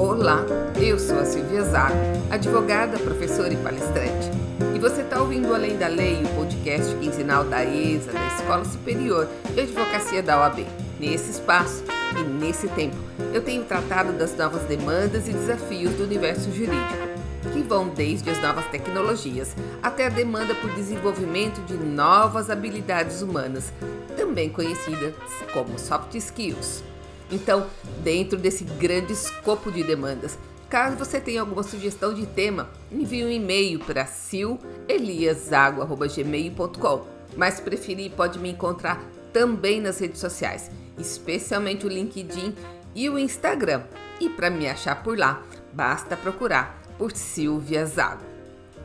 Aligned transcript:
Olá, 0.00 0.46
eu 0.80 0.98
sou 0.98 1.18
a 1.18 1.26
Silvia 1.26 1.62
Zago, 1.62 1.94
advogada, 2.30 2.98
professora 2.98 3.52
e 3.52 3.56
palestrante. 3.58 4.30
E 4.74 4.78
você 4.78 5.02
está 5.02 5.20
ouvindo 5.20 5.54
Além 5.54 5.76
da 5.76 5.88
Lei, 5.88 6.24
o 6.24 6.36
podcast 6.36 6.96
quinzenal 6.96 7.44
da 7.44 7.62
ESA, 7.62 8.10
da 8.10 8.26
Escola 8.28 8.64
Superior 8.64 9.28
de 9.52 9.60
Advocacia 9.60 10.22
da 10.22 10.40
OAB. 10.40 10.66
Nesse 10.98 11.32
espaço 11.32 11.84
e 12.18 12.22
nesse 12.22 12.66
tempo, 12.68 12.96
eu 13.34 13.42
tenho 13.42 13.62
tratado 13.64 14.14
das 14.14 14.34
novas 14.34 14.62
demandas 14.62 15.28
e 15.28 15.34
desafios 15.34 15.92
do 15.92 16.04
universo 16.04 16.50
jurídico, 16.50 17.52
que 17.52 17.60
vão 17.60 17.88
desde 17.88 18.30
as 18.30 18.40
novas 18.40 18.64
tecnologias 18.68 19.54
até 19.82 20.06
a 20.06 20.08
demanda 20.08 20.54
por 20.54 20.70
desenvolvimento 20.70 21.60
de 21.66 21.74
novas 21.74 22.48
habilidades 22.48 23.20
humanas, 23.20 23.70
também 24.16 24.48
conhecidas 24.48 25.12
como 25.52 25.78
soft 25.78 26.14
skills. 26.14 26.82
Então, 27.30 27.66
dentro 28.02 28.38
desse 28.38 28.64
grande 28.64 29.12
escopo 29.12 29.70
de 29.70 29.84
demandas, 29.84 30.36
caso 30.68 30.96
você 30.96 31.20
tenha 31.20 31.40
alguma 31.40 31.62
sugestão 31.62 32.12
de 32.12 32.26
tema, 32.26 32.68
envie 32.90 33.24
um 33.24 33.30
e-mail 33.30 33.78
para 33.78 34.04
sileliasago.gmail.com. 34.06 37.06
Mas 37.36 37.60
preferir, 37.60 38.10
pode 38.12 38.38
me 38.38 38.50
encontrar 38.50 39.02
também 39.32 39.80
nas 39.80 39.98
redes 40.00 40.20
sociais, 40.20 40.70
especialmente 40.98 41.86
o 41.86 41.88
LinkedIn 41.88 42.54
e 42.94 43.08
o 43.08 43.18
Instagram. 43.18 43.84
E 44.20 44.28
para 44.28 44.50
me 44.50 44.68
achar 44.68 45.02
por 45.02 45.16
lá, 45.16 45.42
basta 45.72 46.14
procurar 46.16 46.78
por 46.98 47.12
Silvia 47.12 47.86
Zago. 47.86 48.28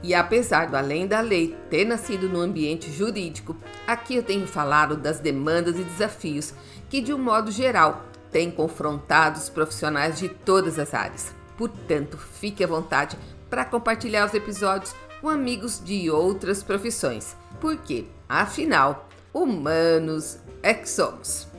E 0.04 0.14
apesar 0.14 0.68
do 0.68 0.78
além 0.78 1.08
da 1.08 1.20
lei 1.20 1.58
ter 1.70 1.84
nascido 1.84 2.30
no 2.30 2.40
ambiente 2.40 2.92
jurídico, 2.92 3.58
aqui 3.88 4.16
eu 4.16 4.24
tenho 4.24 4.48
falado 4.48 4.96
das 4.96 5.20
demandas 5.20 5.80
e 5.80 5.84
desafios 5.84 6.54
que, 6.90 7.02
de 7.02 7.12
um 7.12 7.18
modo 7.18 7.52
geral, 7.52 8.06
tem 8.36 8.52
confrontado 8.52 9.40
os 9.40 9.48
profissionais 9.48 10.20
de 10.20 10.28
todas 10.28 10.78
as 10.78 10.94
áreas. 10.94 11.34
Portanto, 11.58 12.18
fique 12.18 12.66
à 12.66 12.68
vontade 12.68 13.18
para 13.50 13.64
compartilhar 13.64 14.26
os 14.26 14.34
episódios 14.34 14.94
com 15.22 15.30
amigos 15.30 15.82
de 15.82 16.12
outras 16.12 16.62
profissões, 16.62 17.34
porque, 17.62 18.06
afinal, 18.28 19.08
humanos 19.34 20.38
é 20.62 20.74
que 20.74 20.90
somos. 20.90 21.55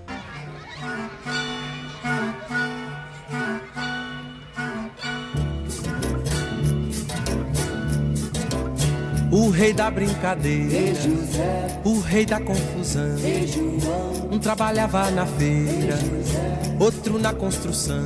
O 9.37 9.51
rei 9.51 9.75
da 9.75 9.91
brincadeira, 9.91 10.99
o 11.85 12.01
rei 12.01 12.25
da 12.25 12.41
confusão. 12.41 13.17
Um 14.33 14.39
trabalhava 14.39 15.11
na 15.11 15.27
feira, 15.27 15.99
outro 16.81 17.19
na 17.19 17.35
construção. 17.35 18.03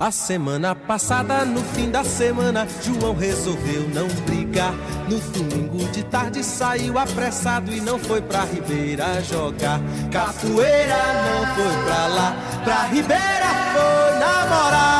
A 0.00 0.10
semana 0.10 0.74
passada, 0.74 1.44
no 1.44 1.60
fim 1.60 1.90
da 1.90 2.02
semana, 2.04 2.66
João 2.82 3.14
resolveu 3.14 3.86
não 3.90 4.08
brigar. 4.24 4.72
No 5.10 5.20
domingo 5.20 5.86
de 5.92 6.02
tarde 6.04 6.42
saiu 6.42 6.98
apressado 6.98 7.70
e 7.70 7.82
não 7.82 7.98
foi 7.98 8.22
pra 8.22 8.44
Ribeira 8.44 9.22
jogar. 9.22 9.78
Capoeira 10.10 10.96
não 10.96 11.54
foi 11.54 11.84
pra 11.84 12.06
lá, 12.06 12.36
pra 12.64 12.84
Ribeira 12.86 13.50
foi 13.74 14.18
namorar. 14.18 14.99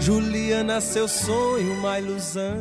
Juliana, 0.00 0.80
seu 0.80 1.06
sonho, 1.06 1.74
uma 1.74 2.00
ilusão. 2.00 2.56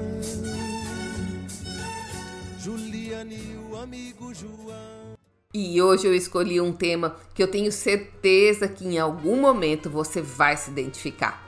Juliana 2.60 3.34
e 3.34 3.58
o 3.72 3.78
amigo 3.78 4.34
João. 4.34 5.14
E 5.54 5.82
hoje 5.82 6.06
eu 6.06 6.14
escolhi 6.14 6.60
um 6.60 6.74
tema 6.74 7.16
que 7.34 7.42
eu 7.42 7.50
tenho 7.50 7.72
certeza 7.72 8.68
que 8.68 8.86
em 8.86 9.00
algum 9.00 9.40
momento 9.40 9.90
você 9.90 10.22
vai 10.22 10.58
se 10.58 10.70
identificar. 10.70 11.48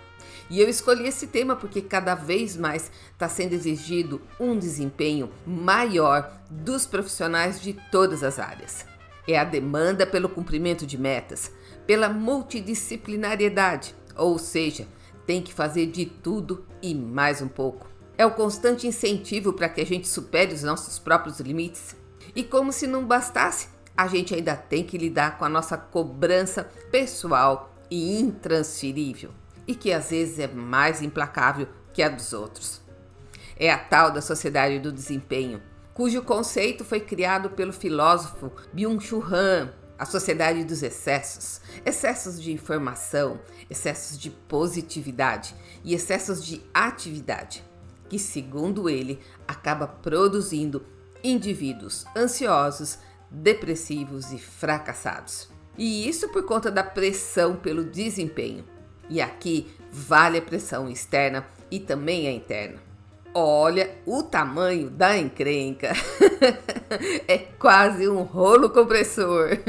E 0.49 0.61
eu 0.61 0.69
escolhi 0.69 1.07
esse 1.07 1.27
tema 1.27 1.57
porque 1.57 1.81
cada 1.81 2.15
vez 2.15 2.55
mais 2.55 2.89
está 3.11 3.27
sendo 3.27 3.51
exigido 3.51 4.21
um 4.39 4.57
desempenho 4.57 5.29
maior 5.45 6.31
dos 6.49 6.85
profissionais 6.85 7.61
de 7.61 7.73
todas 7.91 8.23
as 8.23 8.39
áreas. 8.39 8.85
É 9.27 9.37
a 9.37 9.43
demanda 9.43 10.07
pelo 10.07 10.29
cumprimento 10.29 10.87
de 10.87 10.97
metas, 10.97 11.51
pela 11.85 12.07
multidisciplinariedade, 12.07 13.93
ou 14.15 14.39
seja, 14.39 14.87
tem 15.31 15.41
que 15.41 15.53
fazer 15.53 15.85
de 15.85 16.05
tudo 16.05 16.65
e 16.81 16.93
mais 16.93 17.41
um 17.41 17.47
pouco. 17.47 17.87
É 18.17 18.25
o 18.25 18.31
constante 18.31 18.85
incentivo 18.85 19.53
para 19.53 19.69
que 19.69 19.79
a 19.79 19.85
gente 19.85 20.05
supere 20.05 20.53
os 20.53 20.61
nossos 20.61 20.99
próprios 20.99 21.39
limites. 21.39 21.95
E 22.35 22.43
como 22.43 22.73
se 22.73 22.85
não 22.85 23.05
bastasse, 23.05 23.69
a 23.95 24.07
gente 24.07 24.35
ainda 24.35 24.57
tem 24.57 24.83
que 24.83 24.97
lidar 24.97 25.37
com 25.37 25.45
a 25.45 25.49
nossa 25.49 25.77
cobrança 25.77 26.69
pessoal 26.91 27.73
e 27.89 28.19
intransferível, 28.19 29.31
e 29.65 29.73
que 29.73 29.93
às 29.93 30.09
vezes 30.09 30.37
é 30.37 30.47
mais 30.47 31.01
implacável 31.01 31.69
que 31.93 32.03
a 32.03 32.09
dos 32.09 32.33
outros. 32.33 32.81
É 33.55 33.71
a 33.71 33.77
tal 33.77 34.11
da 34.11 34.19
sociedade 34.19 34.79
do 34.79 34.91
desempenho, 34.91 35.61
cujo 35.93 36.23
conceito 36.23 36.83
foi 36.83 36.99
criado 36.99 37.51
pelo 37.51 37.71
filósofo 37.71 38.51
Byung-Chul 38.73 39.23
Han 39.23 39.71
a 40.01 40.05
sociedade 40.07 40.63
dos 40.63 40.81
excessos, 40.81 41.61
excessos 41.85 42.41
de 42.41 42.51
informação, 42.51 43.39
excessos 43.69 44.17
de 44.17 44.31
positividade 44.31 45.53
e 45.83 45.93
excessos 45.93 46.43
de 46.43 46.59
atividade, 46.73 47.63
que, 48.09 48.17
segundo 48.17 48.89
ele, 48.89 49.19
acaba 49.47 49.85
produzindo 49.85 50.83
indivíduos 51.23 52.03
ansiosos, 52.17 52.97
depressivos 53.29 54.31
e 54.31 54.39
fracassados. 54.39 55.49
E 55.77 56.09
isso 56.09 56.29
por 56.29 56.47
conta 56.47 56.71
da 56.71 56.83
pressão 56.83 57.55
pelo 57.55 57.83
desempenho. 57.83 58.65
E 59.07 59.21
aqui 59.21 59.71
vale 59.91 60.39
a 60.39 60.41
pressão 60.41 60.89
externa 60.89 61.45
e 61.69 61.79
também 61.79 62.27
a 62.27 62.31
interna. 62.31 62.79
Olha 63.35 63.91
o 64.07 64.23
tamanho 64.23 64.89
da 64.89 65.15
encrenca. 65.15 65.93
é 67.27 67.37
quase 67.37 68.09
um 68.09 68.23
rolo 68.23 68.71
compressor. 68.71 69.59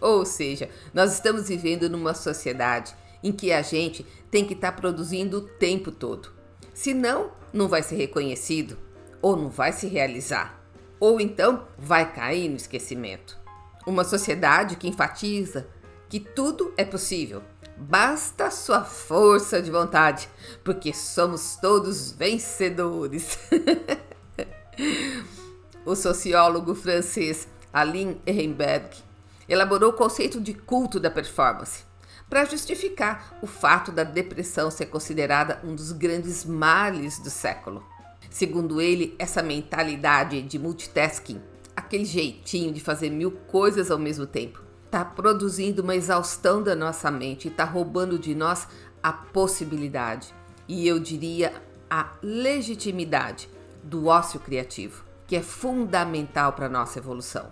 Ou 0.00 0.24
seja, 0.24 0.68
nós 0.94 1.14
estamos 1.14 1.48
vivendo 1.48 1.88
numa 1.88 2.14
sociedade 2.14 2.94
em 3.22 3.32
que 3.32 3.52
a 3.52 3.62
gente 3.62 4.04
tem 4.30 4.44
que 4.44 4.54
estar 4.54 4.72
tá 4.72 4.80
produzindo 4.80 5.38
o 5.38 5.42
tempo 5.42 5.92
todo. 5.92 6.30
Senão, 6.72 7.32
não 7.52 7.68
vai 7.68 7.82
ser 7.82 7.96
reconhecido, 7.96 8.78
ou 9.20 9.36
não 9.36 9.50
vai 9.50 9.72
se 9.72 9.86
realizar, 9.86 10.62
ou 10.98 11.20
então 11.20 11.66
vai 11.78 12.12
cair 12.12 12.48
no 12.48 12.56
esquecimento. 12.56 13.38
Uma 13.86 14.04
sociedade 14.04 14.76
que 14.76 14.88
enfatiza 14.88 15.68
que 16.08 16.18
tudo 16.18 16.72
é 16.76 16.84
possível, 16.84 17.42
basta 17.76 18.50
sua 18.50 18.84
força 18.84 19.62
de 19.62 19.70
vontade, 19.70 20.28
porque 20.64 20.92
somos 20.92 21.56
todos 21.56 22.12
vencedores. 22.12 23.38
o 25.84 25.94
sociólogo 25.94 26.74
francês 26.74 27.46
Alain 27.72 28.20
Ehrenberg 28.26 29.09
elaborou 29.50 29.90
o 29.90 29.94
conceito 29.94 30.40
de 30.40 30.54
culto 30.54 31.00
da 31.00 31.10
performance 31.10 31.82
para 32.28 32.44
justificar 32.44 33.36
o 33.42 33.46
fato 33.48 33.90
da 33.90 34.04
depressão 34.04 34.70
ser 34.70 34.86
considerada 34.86 35.60
um 35.64 35.74
dos 35.74 35.90
grandes 35.90 36.44
males 36.44 37.18
do 37.18 37.28
século. 37.28 37.84
Segundo 38.30 38.80
ele, 38.80 39.16
essa 39.18 39.42
mentalidade 39.42 40.40
de 40.40 40.56
multitasking, 40.56 41.42
aquele 41.74 42.04
jeitinho 42.04 42.72
de 42.72 42.80
fazer 42.80 43.10
mil 43.10 43.32
coisas 43.32 43.90
ao 43.90 43.98
mesmo 43.98 44.24
tempo, 44.24 44.62
está 44.86 45.04
produzindo 45.04 45.82
uma 45.82 45.96
exaustão 45.96 46.62
da 46.62 46.76
nossa 46.76 47.10
mente 47.10 47.48
e 47.48 47.50
está 47.50 47.64
roubando 47.64 48.16
de 48.16 48.32
nós 48.32 48.68
a 49.02 49.12
possibilidade 49.12 50.32
e 50.68 50.86
eu 50.86 51.00
diria 51.00 51.52
a 51.90 52.12
legitimidade 52.22 53.50
do 53.82 54.06
ócio 54.06 54.38
criativo, 54.38 55.04
que 55.26 55.34
é 55.34 55.42
fundamental 55.42 56.52
para 56.52 56.66
a 56.66 56.68
nossa 56.68 57.00
evolução. 57.00 57.50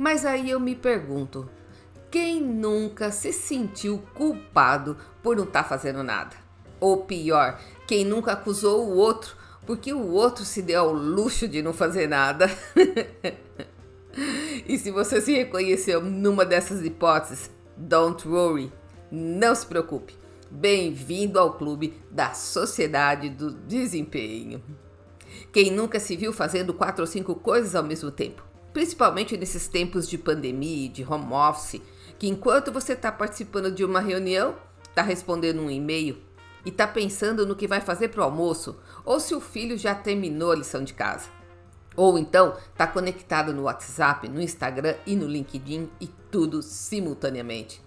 Mas 0.00 0.24
aí 0.24 0.48
eu 0.48 0.58
me 0.58 0.74
pergunto: 0.74 1.46
quem 2.10 2.40
nunca 2.40 3.10
se 3.10 3.34
sentiu 3.34 4.02
culpado 4.14 4.96
por 5.22 5.36
não 5.36 5.44
estar 5.44 5.62
tá 5.62 5.68
fazendo 5.68 6.02
nada? 6.02 6.34
Ou 6.80 7.04
pior, 7.04 7.60
quem 7.86 8.02
nunca 8.02 8.32
acusou 8.32 8.88
o 8.88 8.96
outro 8.96 9.36
porque 9.66 9.92
o 9.92 10.10
outro 10.12 10.42
se 10.42 10.62
deu 10.62 10.80
ao 10.80 10.92
luxo 10.94 11.46
de 11.46 11.60
não 11.60 11.74
fazer 11.74 12.08
nada? 12.08 12.48
E 14.66 14.76
se 14.76 14.90
você 14.90 15.20
se 15.20 15.32
reconheceu 15.32 16.00
numa 16.00 16.44
dessas 16.44 16.84
hipóteses, 16.84 17.48
don't 17.76 18.26
worry, 18.26 18.72
não 19.10 19.54
se 19.54 19.64
preocupe. 19.64 20.16
Bem-vindo 20.50 21.38
ao 21.38 21.54
clube 21.54 21.94
da 22.10 22.34
Sociedade 22.34 23.30
do 23.30 23.52
Desempenho. 23.52 24.60
Quem 25.52 25.70
nunca 25.70 26.00
se 26.00 26.16
viu 26.16 26.32
fazendo 26.32 26.74
quatro 26.74 27.04
ou 27.04 27.06
cinco 27.06 27.36
coisas 27.36 27.76
ao 27.76 27.84
mesmo 27.84 28.10
tempo? 28.10 28.49
Principalmente 28.72 29.36
nesses 29.36 29.66
tempos 29.66 30.08
de 30.08 30.16
pandemia 30.16 30.86
e 30.86 30.88
de 30.88 31.04
home 31.04 31.32
office, 31.32 31.82
que 32.18 32.28
enquanto 32.28 32.70
você 32.70 32.92
está 32.92 33.10
participando 33.10 33.70
de 33.70 33.84
uma 33.84 34.00
reunião, 34.00 34.54
está 34.88 35.02
respondendo 35.02 35.60
um 35.60 35.70
e-mail 35.70 36.18
e 36.64 36.68
está 36.68 36.86
pensando 36.86 37.46
no 37.46 37.56
que 37.56 37.66
vai 37.66 37.80
fazer 37.80 38.08
para 38.08 38.20
o 38.20 38.24
almoço, 38.24 38.78
ou 39.04 39.18
se 39.18 39.34
o 39.34 39.40
filho 39.40 39.76
já 39.76 39.94
terminou 39.94 40.52
a 40.52 40.56
lição 40.56 40.84
de 40.84 40.94
casa. 40.94 41.28
Ou 41.96 42.18
então 42.18 42.56
está 42.72 42.86
conectado 42.86 43.52
no 43.52 43.62
WhatsApp, 43.62 44.28
no 44.28 44.40
Instagram 44.40 44.94
e 45.06 45.16
no 45.16 45.26
LinkedIn 45.26 45.88
e 46.00 46.06
tudo 46.30 46.62
simultaneamente. 46.62 47.82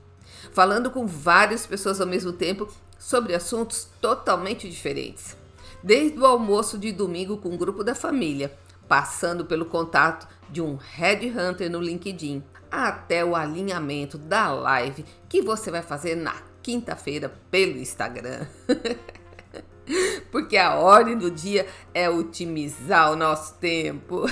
Falando 0.51 0.91
com 0.91 1.07
várias 1.07 1.65
pessoas 1.65 2.01
ao 2.01 2.07
mesmo 2.07 2.33
tempo 2.33 2.68
sobre 3.00 3.33
assuntos 3.33 3.88
totalmente 4.01 4.69
diferentes. 4.69 5.38
Desde 5.81 6.19
o 6.19 6.25
almoço 6.25 6.77
de 6.77 6.91
domingo 6.91 7.38
com 7.38 7.53
o 7.53 7.57
grupo 7.57 7.83
da 7.83 7.95
família, 7.95 8.57
passando 8.93 9.43
pelo 9.45 9.65
contato 9.65 10.27
de 10.47 10.61
um 10.61 10.75
headhunter 10.75 11.67
no 11.67 11.81
LinkedIn, 11.81 12.43
até 12.69 13.25
o 13.25 13.35
alinhamento 13.35 14.19
da 14.19 14.53
live 14.53 15.03
que 15.27 15.41
você 15.41 15.71
vai 15.71 15.81
fazer 15.81 16.13
na 16.13 16.35
quinta-feira 16.61 17.33
pelo 17.49 17.79
Instagram. 17.79 18.45
Porque 20.31 20.57
a 20.57 20.75
ordem 20.75 21.17
do 21.17 21.31
dia 21.31 21.65
é 21.91 22.07
otimizar 22.07 23.11
o 23.11 23.15
nosso 23.15 23.55
tempo. 23.55 24.25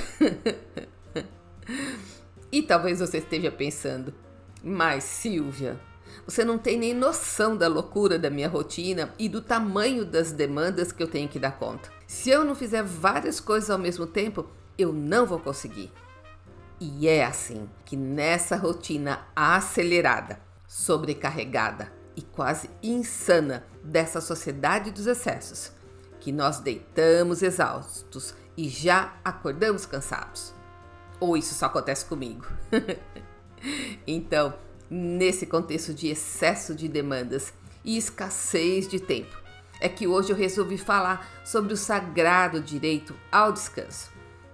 e 2.51 2.61
talvez 2.61 2.99
você 2.99 3.17
esteja 3.17 3.49
pensando, 3.49 4.13
mas 4.63 5.03
Silvia, 5.05 5.79
você 6.23 6.45
não 6.45 6.59
tem 6.59 6.77
nem 6.77 6.93
noção 6.93 7.57
da 7.57 7.67
loucura 7.67 8.19
da 8.19 8.29
minha 8.29 8.47
rotina 8.47 9.11
e 9.17 9.27
do 9.27 9.41
tamanho 9.41 10.05
das 10.05 10.31
demandas 10.31 10.91
que 10.91 11.01
eu 11.01 11.07
tenho 11.07 11.27
que 11.27 11.39
dar 11.39 11.57
conta. 11.57 12.00
Se 12.11 12.29
eu 12.29 12.43
não 12.43 12.53
fizer 12.53 12.83
várias 12.83 13.39
coisas 13.39 13.69
ao 13.69 13.77
mesmo 13.77 14.05
tempo, 14.05 14.45
eu 14.77 14.91
não 14.91 15.25
vou 15.25 15.39
conseguir. 15.39 15.89
E 16.77 17.07
é 17.07 17.23
assim 17.23 17.69
que 17.85 17.95
nessa 17.95 18.57
rotina 18.57 19.25
acelerada, 19.33 20.37
sobrecarregada 20.67 21.89
e 22.13 22.21
quase 22.21 22.69
insana 22.83 23.65
dessa 23.81 24.19
sociedade 24.19 24.91
dos 24.91 25.07
excessos, 25.07 25.71
que 26.19 26.33
nós 26.33 26.59
deitamos 26.59 27.41
exaustos 27.41 28.35
e 28.57 28.67
já 28.67 29.15
acordamos 29.23 29.85
cansados. 29.85 30.53
Ou 31.17 31.37
isso 31.37 31.55
só 31.55 31.67
acontece 31.67 32.03
comigo? 32.03 32.45
então, 34.05 34.53
nesse 34.89 35.45
contexto 35.45 35.93
de 35.93 36.09
excesso 36.09 36.75
de 36.75 36.89
demandas 36.89 37.53
e 37.85 37.95
escassez 37.95 38.85
de 38.85 38.99
tempo, 38.99 39.40
é 39.81 39.89
que 39.89 40.07
hoje 40.07 40.31
eu 40.31 40.36
resolvi 40.36 40.78
falar 40.78 41.28
sobre 41.44 41.74
o 41.74 41.78
sagrado 41.78 42.62
direito 42.62 43.16
ao 43.31 43.51
descanso, 43.51 44.12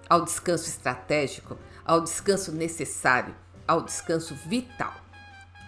ao 0.08 0.24
descanso 0.24 0.66
estratégico, 0.66 1.58
ao 1.84 2.00
descanso 2.00 2.50
necessário, 2.50 3.36
ao 3.66 3.82
descanso 3.82 4.34
vital. 4.34 4.94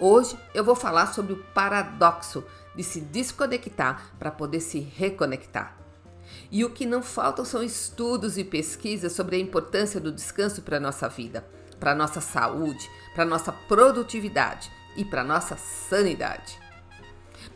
Hoje 0.00 0.36
eu 0.54 0.64
vou 0.64 0.74
falar 0.74 1.12
sobre 1.12 1.34
o 1.34 1.44
paradoxo 1.52 2.42
de 2.74 2.82
se 2.82 3.02
desconectar 3.02 4.14
para 4.18 4.30
poder 4.30 4.60
se 4.60 4.80
reconectar. 4.80 5.76
E 6.50 6.64
o 6.64 6.70
que 6.70 6.86
não 6.86 7.02
faltam 7.02 7.44
são 7.44 7.62
estudos 7.62 8.38
e 8.38 8.44
pesquisas 8.44 9.12
sobre 9.12 9.36
a 9.36 9.38
importância 9.38 10.00
do 10.00 10.10
descanso 10.10 10.62
para 10.62 10.78
a 10.78 10.80
nossa 10.80 11.06
vida, 11.06 11.46
para 11.78 11.92
a 11.92 11.94
nossa 11.94 12.20
saúde, 12.20 12.88
para 13.14 13.24
a 13.24 13.26
nossa 13.26 13.52
produtividade 13.52 14.72
e 14.96 15.04
para 15.04 15.20
a 15.20 15.24
nossa 15.24 15.56
sanidade. 15.56 16.58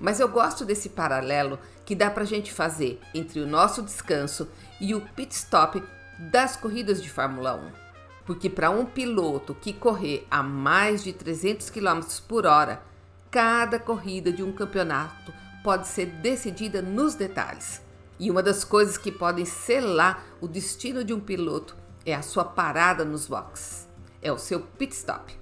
Mas 0.00 0.20
eu 0.20 0.28
gosto 0.28 0.64
desse 0.64 0.90
paralelo 0.90 1.58
que 1.84 1.94
dá 1.94 2.10
para 2.10 2.22
a 2.22 2.26
gente 2.26 2.52
fazer 2.52 3.00
entre 3.14 3.40
o 3.40 3.46
nosso 3.46 3.82
descanso 3.82 4.48
e 4.80 4.94
o 4.94 5.00
pit 5.00 5.34
stop 5.34 5.82
das 6.18 6.56
corridas 6.56 7.02
de 7.02 7.10
Fórmula 7.10 7.54
1 7.56 7.84
porque 8.24 8.48
para 8.48 8.70
um 8.70 8.86
piloto 8.86 9.54
que 9.54 9.72
correr 9.72 10.26
a 10.30 10.42
mais 10.42 11.02
de 11.04 11.12
300 11.12 11.70
km 11.70 12.00
por 12.26 12.46
hora, 12.46 12.82
cada 13.30 13.78
corrida 13.78 14.32
de 14.32 14.42
um 14.42 14.52
campeonato 14.52 15.32
pode 15.62 15.88
ser 15.88 16.06
decidida 16.06 16.80
nos 16.80 17.14
detalhes. 17.14 17.82
E 18.18 18.30
uma 18.30 18.42
das 18.42 18.64
coisas 18.64 18.96
que 18.96 19.10
podem 19.10 19.44
selar 19.44 20.24
o 20.40 20.46
destino 20.46 21.04
de 21.04 21.12
um 21.12 21.20
piloto 21.20 21.76
é 22.06 22.14
a 22.14 22.22
sua 22.22 22.44
parada 22.44 23.04
nos 23.04 23.26
boxes, 23.26 23.88
é 24.22 24.32
o 24.32 24.38
seu 24.38 24.60
pit 24.60 24.94
stop. 24.94 25.36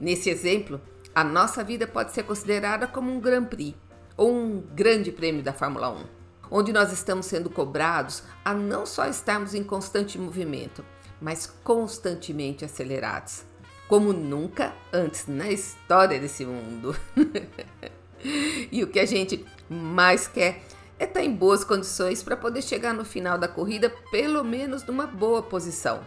Nesse 0.00 0.30
exemplo, 0.30 0.80
a 1.16 1.24
nossa 1.24 1.64
vida 1.64 1.86
pode 1.86 2.12
ser 2.12 2.24
considerada 2.24 2.86
como 2.86 3.10
um 3.10 3.18
Grand 3.18 3.46
Prix 3.46 3.74
ou 4.18 4.30
um 4.30 4.60
grande 4.60 5.10
prêmio 5.10 5.42
da 5.42 5.50
Fórmula 5.50 5.88
1, 5.88 6.04
onde 6.50 6.74
nós 6.74 6.92
estamos 6.92 7.24
sendo 7.24 7.48
cobrados 7.48 8.22
a 8.44 8.52
não 8.52 8.84
só 8.84 9.06
estarmos 9.06 9.54
em 9.54 9.64
constante 9.64 10.18
movimento, 10.18 10.84
mas 11.18 11.46
constantemente 11.64 12.66
acelerados, 12.66 13.44
como 13.88 14.12
nunca 14.12 14.74
antes 14.92 15.26
na 15.26 15.48
história 15.50 16.20
desse 16.20 16.44
mundo. 16.44 16.94
e 18.70 18.84
o 18.84 18.88
que 18.88 19.00
a 19.00 19.06
gente 19.06 19.42
mais 19.70 20.28
quer 20.28 20.64
é 20.98 21.04
estar 21.04 21.22
em 21.22 21.34
boas 21.34 21.64
condições 21.64 22.22
para 22.22 22.36
poder 22.36 22.60
chegar 22.60 22.92
no 22.92 23.06
final 23.06 23.38
da 23.38 23.48
corrida, 23.48 23.88
pelo 24.10 24.44
menos 24.44 24.84
numa 24.84 25.06
boa 25.06 25.42
posição. 25.42 26.02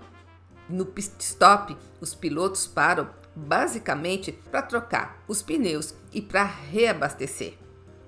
No 0.69 0.85
pit 0.85 1.15
stop, 1.17 1.75
os 1.99 2.13
pilotos 2.13 2.67
param 2.67 3.09
basicamente 3.47 4.31
para 4.31 4.61
trocar 4.61 5.23
os 5.27 5.41
pneus 5.41 5.93
e 6.13 6.21
para 6.21 6.43
reabastecer. 6.43 7.53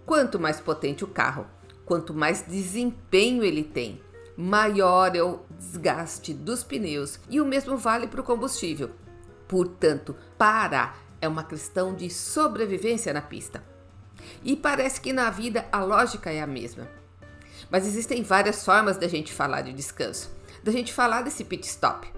Quanto 0.05 0.39
mais 0.39 0.59
potente 0.59 1.03
o 1.03 1.07
carro, 1.07 1.47
quanto 1.85 2.13
mais 2.13 2.41
desempenho 2.41 3.43
ele 3.43 3.63
tem, 3.63 4.01
maior 4.35 5.15
é 5.15 5.21
o 5.21 5.41
desgaste 5.57 6.33
dos 6.33 6.63
pneus 6.63 7.19
e 7.29 7.39
o 7.39 7.45
mesmo 7.45 7.77
vale 7.77 8.07
para 8.07 8.21
o 8.21 8.23
combustível. 8.23 8.91
Portanto, 9.47 10.15
parar 10.37 10.97
é 11.19 11.27
uma 11.27 11.43
questão 11.43 11.93
de 11.93 12.09
sobrevivência 12.09 13.13
na 13.13 13.21
pista. 13.21 13.63
E 14.43 14.55
parece 14.55 14.99
que 14.99 15.13
na 15.13 15.29
vida 15.29 15.65
a 15.71 15.83
lógica 15.83 16.31
é 16.31 16.41
a 16.41 16.47
mesma. 16.47 16.87
Mas 17.69 17.85
existem 17.85 18.23
várias 18.23 18.65
formas 18.65 18.97
da 18.97 19.07
gente 19.07 19.31
falar 19.31 19.61
de 19.61 19.73
descanso, 19.73 20.31
da 20.63 20.71
gente 20.71 20.91
falar 20.91 21.21
desse 21.21 21.43
pit 21.43 21.67
stop. 21.67 22.11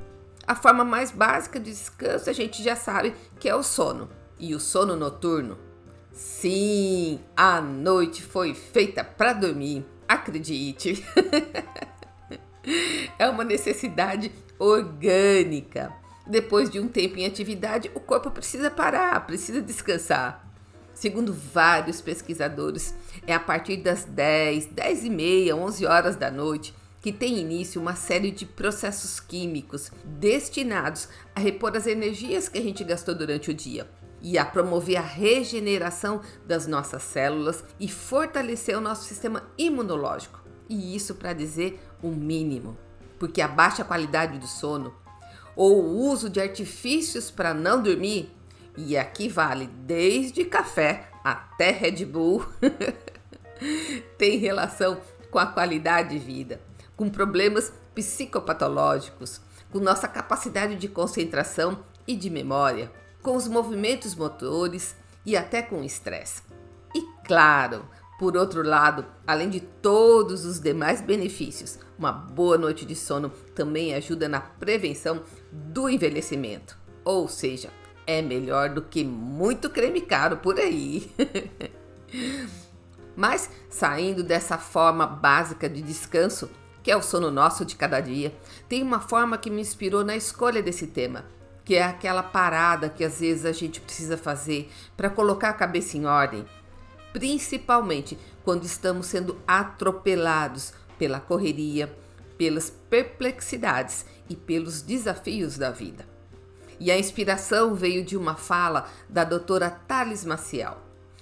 A 0.46 0.56
forma 0.56 0.84
mais 0.84 1.12
básica 1.12 1.60
de 1.60 1.72
descanso 1.72 2.30
a 2.30 2.34
gente 2.34 2.62
já 2.62 2.76
sabe 2.76 3.16
que 3.40 3.48
é 3.48 3.56
o 3.56 3.64
sono. 3.64 4.10
E 4.38 4.54
o 4.54 4.60
sono 4.60 4.96
noturno? 4.96 5.58
Sim, 6.12 7.20
a 7.36 7.62
noite 7.62 8.22
foi 8.22 8.54
feita 8.54 9.04
para 9.04 9.34
dormir, 9.34 9.86
acredite. 10.08 11.04
É 13.20 13.28
uma 13.28 13.44
necessidade 13.44 14.32
orgânica. 14.58 15.94
Depois 16.26 16.70
de 16.70 16.80
um 16.80 16.88
tempo 16.88 17.18
em 17.18 17.26
atividade, 17.26 17.92
o 17.94 18.00
corpo 18.00 18.32
precisa 18.32 18.72
parar, 18.72 19.26
precisa 19.26 19.62
descansar. 19.62 20.48
Segundo 20.94 21.34
vários 21.34 22.00
pesquisadores, 22.00 22.96
é 23.28 23.34
a 23.34 23.40
partir 23.40 23.78
das 23.78 24.06
10, 24.06 24.68
10 24.68 25.04
e 25.04 25.10
meia, 25.10 25.56
11 25.56 25.86
horas 25.86 26.16
da 26.16 26.32
noite 26.32 26.74
que 27.04 27.12
tem 27.12 27.38
início 27.38 27.82
uma 27.82 27.96
série 27.96 28.32
de 28.32 28.46
processos 28.46 29.20
químicos 29.20 29.92
destinados 30.06 31.10
a 31.36 31.40
repor 31.42 31.76
as 31.76 31.86
energias 31.86 32.48
que 32.48 32.58
a 32.58 32.62
gente 32.62 32.82
gastou 32.82 33.14
durante 33.14 33.52
o 33.52 33.54
dia 33.54 33.86
e 34.22 34.38
a 34.38 34.46
promover 34.46 34.96
a 34.96 35.02
regeneração 35.02 36.22
das 36.48 36.66
nossas 36.66 37.04
células 37.04 37.62
e 37.78 37.90
fortalecer 37.90 38.78
o 38.78 38.82
nosso 38.82 39.04
sistema 39.04 39.44
imunológico. 39.58 40.42
E 40.70 40.96
isso 40.96 41.16
para 41.16 41.34
dizer 41.34 41.78
o 42.02 42.08
mínimo, 42.08 42.78
porque 43.20 43.42
a 43.42 43.50
baixa 43.50 43.84
qualidade 43.84 44.40
do 44.40 44.48
sono 44.48 44.96
ou 45.58 45.84
o 45.84 46.10
uso 46.10 46.30
de 46.30 46.40
artifícios 46.40 47.30
para 47.30 47.54
não 47.54 47.84
dormir, 47.84 48.32
e 48.78 48.98
aqui 48.98 49.28
vale 49.28 49.68
desde 49.68 50.46
café 50.46 51.10
até 51.22 51.70
Red 51.70 52.06
Bull, 52.06 52.46
tem 54.18 54.38
relação 54.38 54.98
com 55.30 55.38
a 55.38 55.46
qualidade 55.46 56.18
de 56.18 56.20
vida, 56.20 56.62
com 56.96 57.10
problemas 57.10 57.74
psicopatológicos, 57.96 59.42
com 59.72 59.80
nossa 59.80 60.08
capacidade 60.08 60.76
de 60.76 60.88
concentração 60.88 61.84
e 62.08 62.16
de 62.16 62.30
memória, 62.30 62.92
com 63.22 63.36
os 63.36 63.48
movimentos 63.48 64.16
motores 64.16 64.96
e 65.26 65.36
até 65.36 65.62
com 65.62 65.82
o 65.82 65.84
estresse. 65.84 66.42
E 66.94 67.02
claro, 67.26 67.88
por 68.20 68.38
outro 68.38 68.62
lado, 68.62 69.06
além 69.26 69.50
de 69.50 69.60
todos 69.60 70.46
os 70.46 70.60
demais 70.60 71.02
benefícios, 71.02 71.80
uma 71.98 72.12
boa 72.12 72.58
noite 72.58 72.86
de 72.86 72.96
sono 72.96 73.30
também 73.56 73.94
ajuda 73.94 74.30
na 74.30 74.40
prevenção 74.40 75.24
do 75.52 75.90
envelhecimento. 75.90 76.78
Ou 77.04 77.28
seja, 77.28 77.70
é 78.06 78.22
melhor 78.22 78.70
do 78.70 78.82
que 78.82 79.04
muito 79.04 79.70
creme 79.70 80.02
caro 80.02 80.38
por 80.38 80.60
aí. 80.60 81.12
Mas 83.16 83.50
saindo 83.70 84.24
dessa 84.24 84.58
forma 84.58 85.06
básica 85.06 85.70
de 85.70 85.82
descanso, 85.82 86.50
que 86.84 86.92
é 86.92 86.98
o 86.98 87.02
sono 87.02 87.32
nosso 87.32 87.64
de 87.64 87.78
cada 87.78 88.02
dia, 88.02 88.36
tem 88.68 88.84
uma 88.84 89.00
forma 89.00 89.38
que 89.38 89.50
me 89.50 89.62
inspirou 89.62 90.04
na 90.04 90.18
escolha 90.18 90.62
desse 90.62 90.86
tema, 90.86 91.26
que 91.64 91.76
é 91.76 91.84
aquela 91.84 92.22
parada 92.22 92.90
que 92.90 93.06
às 93.06 93.22
vezes 93.22 93.46
a 93.46 93.54
gente 93.54 93.80
precisa 93.80 94.18
fazer 94.18 94.70
para 94.98 95.10
colocar 95.10 95.50
a 95.50 95.54
cabeça 95.54 95.98
em 95.98 96.06
ordem, 96.06 96.46
principalmente 97.14 98.20
quando 98.44 98.66
estamos 98.66 99.08
sendo 99.08 99.40
atropelados 99.48 100.74
pela 101.00 101.22
correria, 101.22 101.96
pelas 102.38 102.70
perplexidades 102.70 104.06
e 104.30 104.36
pelos 104.36 104.82
desafios 104.82 105.58
da 105.58 105.72
vida. 105.72 106.06
E 106.80 106.92
a 106.92 107.00
inspiração 107.00 107.74
veio 107.76 108.04
de 108.04 108.18
uma 108.18 108.36
fala 108.36 108.90
da 109.08 109.24
doutora 109.24 109.70
Thales 109.70 110.26
Maciel, 110.26 110.78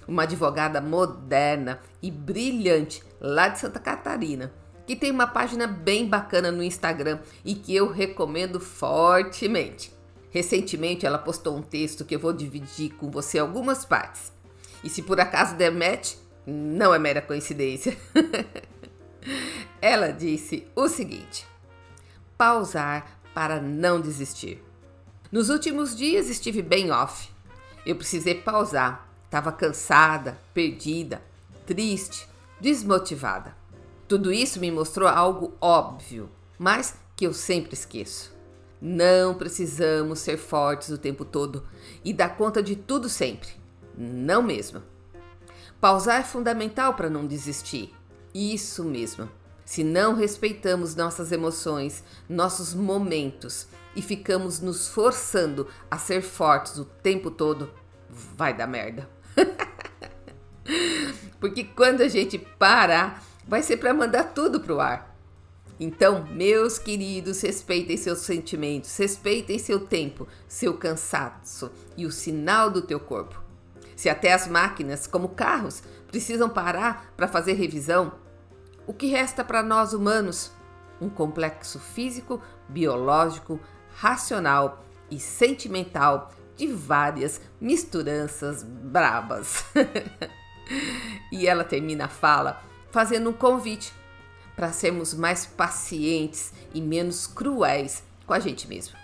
uma 0.08 0.24
advogada 0.24 0.80
moderna 0.80 1.78
e 2.02 2.10
brilhante 2.10 3.04
lá 3.20 3.46
de 3.46 3.60
Santa 3.60 3.78
Catarina, 3.78 4.52
que 4.86 4.96
tem 4.96 5.10
uma 5.10 5.26
página 5.26 5.66
bem 5.66 6.08
bacana 6.08 6.50
no 6.50 6.62
Instagram 6.62 7.20
e 7.44 7.54
que 7.54 7.74
eu 7.74 7.90
recomendo 7.90 8.60
fortemente. 8.60 9.92
Recentemente 10.30 11.06
ela 11.06 11.18
postou 11.18 11.56
um 11.56 11.62
texto 11.62 12.04
que 12.04 12.14
eu 12.14 12.18
vou 12.18 12.32
dividir 12.32 12.94
com 12.94 13.10
você 13.10 13.38
algumas 13.38 13.84
partes. 13.84 14.32
E 14.82 14.88
se 14.88 15.02
por 15.02 15.20
acaso 15.20 15.56
der 15.56 15.70
match, 15.70 16.14
não 16.46 16.94
é 16.94 16.98
mera 16.98 17.22
coincidência. 17.22 17.96
ela 19.80 20.08
disse 20.08 20.66
o 20.74 20.88
seguinte: 20.88 21.46
pausar 22.36 23.20
para 23.34 23.60
não 23.60 24.00
desistir. 24.00 24.62
Nos 25.30 25.48
últimos 25.48 25.96
dias 25.96 26.28
estive 26.28 26.62
bem 26.62 26.90
off. 26.90 27.30
Eu 27.86 27.96
precisei 27.96 28.34
pausar. 28.34 29.08
Estava 29.24 29.50
cansada, 29.50 30.38
perdida, 30.52 31.22
triste, 31.64 32.28
desmotivada. 32.60 33.61
Tudo 34.12 34.30
isso 34.30 34.60
me 34.60 34.70
mostrou 34.70 35.08
algo 35.08 35.56
óbvio, 35.58 36.28
mas 36.58 36.96
que 37.16 37.26
eu 37.26 37.32
sempre 37.32 37.72
esqueço. 37.72 38.30
Não 38.78 39.34
precisamos 39.34 40.18
ser 40.18 40.36
fortes 40.36 40.90
o 40.90 40.98
tempo 40.98 41.24
todo 41.24 41.66
e 42.04 42.12
dar 42.12 42.36
conta 42.36 42.62
de 42.62 42.76
tudo 42.76 43.08
sempre. 43.08 43.48
Não 43.96 44.42
mesmo. 44.42 44.82
Pausar 45.80 46.20
é 46.20 46.22
fundamental 46.22 46.92
para 46.92 47.08
não 47.08 47.26
desistir. 47.26 47.90
Isso 48.34 48.84
mesmo. 48.84 49.30
Se 49.64 49.82
não 49.82 50.14
respeitamos 50.14 50.94
nossas 50.94 51.32
emoções, 51.32 52.04
nossos 52.28 52.74
momentos 52.74 53.66
e 53.96 54.02
ficamos 54.02 54.60
nos 54.60 54.88
forçando 54.88 55.66
a 55.90 55.96
ser 55.96 56.20
fortes 56.20 56.76
o 56.76 56.84
tempo 56.84 57.30
todo, 57.30 57.72
vai 58.10 58.54
dar 58.54 58.66
merda. 58.66 59.08
Porque 61.40 61.64
quando 61.64 62.02
a 62.02 62.08
gente 62.08 62.38
parar, 62.38 63.31
vai 63.52 63.62
ser 63.62 63.76
para 63.76 63.92
mandar 63.92 64.32
tudo 64.32 64.60
pro 64.60 64.80
ar. 64.80 65.14
Então, 65.78 66.24
meus 66.30 66.78
queridos, 66.78 67.42
respeitem 67.42 67.98
seus 67.98 68.20
sentimentos, 68.20 68.96
respeitem 68.96 69.58
seu 69.58 69.80
tempo, 69.80 70.26
seu 70.48 70.72
cansaço 70.72 71.70
e 71.94 72.06
o 72.06 72.10
sinal 72.10 72.70
do 72.70 72.80
teu 72.80 72.98
corpo. 72.98 73.42
Se 73.94 74.08
até 74.08 74.32
as 74.32 74.48
máquinas, 74.48 75.06
como 75.06 75.28
carros, 75.28 75.82
precisam 76.06 76.48
parar 76.48 77.12
para 77.14 77.28
fazer 77.28 77.52
revisão, 77.52 78.14
o 78.86 78.94
que 78.94 79.08
resta 79.08 79.44
para 79.44 79.62
nós 79.62 79.92
humanos? 79.92 80.50
Um 80.98 81.10
complexo 81.10 81.78
físico, 81.78 82.40
biológico, 82.70 83.60
racional 83.96 84.82
e 85.10 85.20
sentimental 85.20 86.32
de 86.56 86.68
várias 86.68 87.38
misturanças 87.60 88.62
brabas. 88.62 89.62
e 91.30 91.46
ela 91.46 91.64
termina 91.64 92.06
a 92.06 92.08
fala 92.08 92.71
fazendo 92.92 93.30
um 93.30 93.32
convite 93.32 93.92
para 94.54 94.70
sermos 94.70 95.14
mais 95.14 95.46
pacientes 95.46 96.52
e 96.72 96.80
menos 96.80 97.26
cruéis 97.26 98.04
com 98.26 98.34
a 98.34 98.38
gente 98.38 98.68
mesmo. 98.68 98.96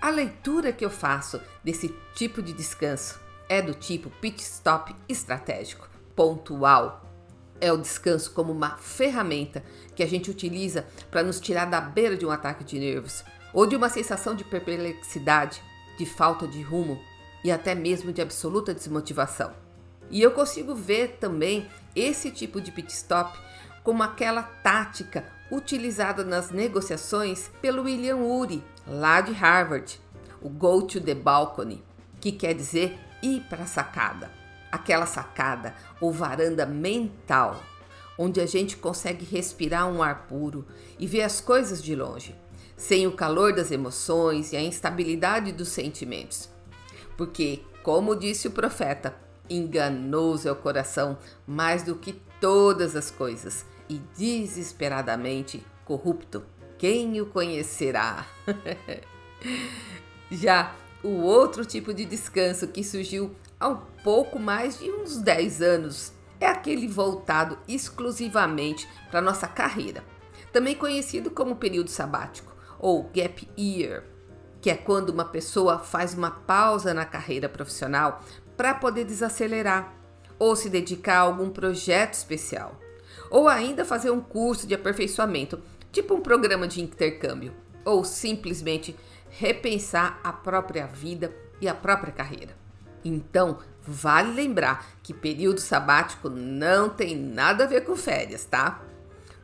A 0.00 0.10
leitura 0.10 0.72
que 0.72 0.84
eu 0.84 0.90
faço 0.90 1.40
desse 1.62 1.88
tipo 2.14 2.42
de 2.42 2.52
descanso 2.52 3.18
é 3.48 3.62
do 3.62 3.72
tipo 3.72 4.10
pit 4.20 4.42
stop 4.42 4.94
estratégico, 5.08 5.88
pontual. 6.14 7.02
É 7.60 7.72
o 7.72 7.78
descanso 7.78 8.32
como 8.32 8.52
uma 8.52 8.76
ferramenta 8.76 9.64
que 9.94 10.02
a 10.02 10.06
gente 10.06 10.30
utiliza 10.30 10.86
para 11.10 11.22
nos 11.22 11.40
tirar 11.40 11.66
da 11.66 11.80
beira 11.80 12.16
de 12.16 12.26
um 12.26 12.30
ataque 12.30 12.64
de 12.64 12.78
nervos 12.78 13.24
ou 13.52 13.66
de 13.66 13.76
uma 13.76 13.88
sensação 13.88 14.34
de 14.34 14.44
perplexidade, 14.44 15.62
de 15.96 16.04
falta 16.04 16.46
de 16.48 16.60
rumo 16.60 17.00
e 17.44 17.52
até 17.52 17.74
mesmo 17.74 18.12
de 18.12 18.20
absoluta 18.20 18.74
desmotivação. 18.74 19.63
E 20.10 20.22
eu 20.22 20.30
consigo 20.30 20.74
ver 20.74 21.16
também 21.20 21.68
esse 21.94 22.30
tipo 22.30 22.60
de 22.60 22.70
pit 22.70 22.92
stop 22.92 23.38
como 23.82 24.02
aquela 24.02 24.42
tática 24.42 25.24
utilizada 25.50 26.24
nas 26.24 26.50
negociações 26.50 27.50
pelo 27.60 27.82
William 27.82 28.16
Ury, 28.16 28.62
lá 28.86 29.20
de 29.20 29.32
Harvard, 29.32 30.00
o 30.40 30.48
go 30.48 30.82
to 30.82 31.00
the 31.00 31.14
balcony, 31.14 31.82
que 32.20 32.32
quer 32.32 32.54
dizer 32.54 32.98
ir 33.22 33.42
para 33.42 33.64
a 33.64 33.66
sacada, 33.66 34.30
aquela 34.72 35.06
sacada 35.06 35.74
ou 36.00 36.12
varanda 36.12 36.66
mental, 36.66 37.62
onde 38.18 38.40
a 38.40 38.46
gente 38.46 38.76
consegue 38.76 39.24
respirar 39.24 39.86
um 39.86 40.02
ar 40.02 40.26
puro 40.26 40.66
e 40.98 41.06
ver 41.06 41.22
as 41.22 41.40
coisas 41.40 41.82
de 41.82 41.94
longe, 41.94 42.34
sem 42.76 43.06
o 43.06 43.12
calor 43.12 43.54
das 43.54 43.70
emoções 43.70 44.52
e 44.52 44.56
a 44.56 44.62
instabilidade 44.62 45.52
dos 45.52 45.68
sentimentos. 45.68 46.48
Porque, 47.16 47.62
como 47.82 48.16
disse 48.16 48.48
o 48.48 48.50
profeta, 48.50 49.14
Enganoso 49.48 50.48
é 50.48 50.52
o 50.52 50.56
coração 50.56 51.18
mais 51.46 51.82
do 51.82 51.96
que 51.96 52.20
todas 52.40 52.96
as 52.96 53.10
coisas 53.10 53.64
e 53.88 53.98
desesperadamente 54.16 55.64
corrupto. 55.84 56.44
Quem 56.78 57.20
o 57.20 57.26
conhecerá? 57.26 58.26
Já 60.30 60.74
o 61.02 61.20
outro 61.20 61.64
tipo 61.64 61.92
de 61.92 62.04
descanso 62.04 62.68
que 62.68 62.82
surgiu 62.82 63.34
há 63.60 63.68
um 63.68 63.80
pouco 64.02 64.38
mais 64.38 64.78
de 64.78 64.90
uns 64.90 65.18
10 65.18 65.62
anos 65.62 66.12
é 66.40 66.46
aquele 66.46 66.88
voltado 66.88 67.58
exclusivamente 67.68 68.88
para 69.10 69.20
nossa 69.20 69.46
carreira, 69.46 70.02
também 70.52 70.74
conhecido 70.74 71.30
como 71.30 71.56
período 71.56 71.90
sabático 71.90 72.54
ou 72.78 73.04
gap 73.14 73.48
year, 73.58 74.04
que 74.60 74.70
é 74.70 74.74
quando 74.74 75.10
uma 75.10 75.24
pessoa 75.26 75.78
faz 75.78 76.14
uma 76.14 76.30
pausa 76.30 76.92
na 76.92 77.04
carreira 77.04 77.48
profissional 77.48 78.22
para 78.56 78.74
poder 78.74 79.04
desacelerar, 79.04 79.92
ou 80.38 80.56
se 80.56 80.68
dedicar 80.68 81.16
a 81.16 81.20
algum 81.20 81.50
projeto 81.50 82.14
especial, 82.14 82.80
ou 83.30 83.48
ainda 83.48 83.84
fazer 83.84 84.10
um 84.10 84.20
curso 84.20 84.66
de 84.66 84.74
aperfeiçoamento, 84.74 85.60
tipo 85.92 86.14
um 86.14 86.20
programa 86.20 86.66
de 86.66 86.82
intercâmbio, 86.82 87.52
ou 87.84 88.04
simplesmente 88.04 88.96
repensar 89.30 90.20
a 90.22 90.32
própria 90.32 90.86
vida 90.86 91.34
e 91.60 91.68
a 91.68 91.74
própria 91.74 92.12
carreira. 92.12 92.56
Então, 93.04 93.58
vale 93.82 94.32
lembrar 94.32 94.86
que 95.02 95.12
período 95.12 95.60
sabático 95.60 96.28
não 96.30 96.88
tem 96.88 97.16
nada 97.16 97.64
a 97.64 97.66
ver 97.66 97.84
com 97.84 97.96
férias, 97.96 98.44
tá? 98.44 98.82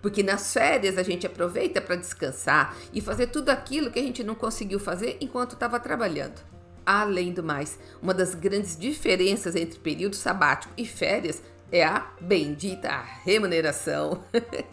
Porque 0.00 0.22
nas 0.22 0.52
férias 0.52 0.96
a 0.96 1.02
gente 1.02 1.26
aproveita 1.26 1.80
para 1.80 1.96
descansar 1.96 2.74
e 2.92 3.02
fazer 3.02 3.26
tudo 3.26 3.50
aquilo 3.50 3.90
que 3.90 3.98
a 3.98 4.02
gente 4.02 4.24
não 4.24 4.34
conseguiu 4.34 4.80
fazer 4.80 5.18
enquanto 5.20 5.52
estava 5.52 5.78
trabalhando. 5.78 6.40
Além 6.84 7.32
do 7.32 7.42
mais, 7.42 7.78
uma 8.02 8.14
das 8.14 8.34
grandes 8.34 8.76
diferenças 8.76 9.54
entre 9.54 9.78
período 9.78 10.16
sabático 10.16 10.72
e 10.76 10.86
férias 10.86 11.42
é 11.70 11.84
a 11.84 12.10
bendita 12.20 12.90
remuneração, 13.24 14.24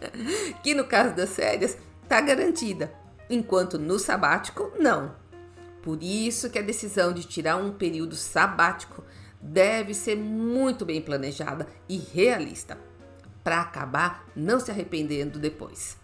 que 0.64 0.74
no 0.74 0.86
caso 0.86 1.16
das 1.16 1.36
férias 1.36 1.78
está 2.04 2.20
garantida, 2.22 2.92
enquanto 3.30 3.78
no 3.78 4.00
sabático 4.00 4.72
não. 4.80 5.16
Por 5.82 6.02
isso 6.02 6.50
que 6.50 6.58
a 6.58 6.64
decisão 6.64 7.14
de 7.14 7.24
tirar 7.24 7.58
um 7.58 7.72
período 7.72 8.16
sabático 8.16 9.04
deve 9.40 9.94
ser 9.94 10.16
muito 10.18 10.86
bem 10.86 11.02
planejada 11.02 11.68
e 11.88 11.98
realista, 11.98 12.78
para 13.44 13.62
acabar 13.62 14.28
não 14.36 14.60
se 14.60 14.72
arrependendo 14.72 15.40
depois. 15.40 15.98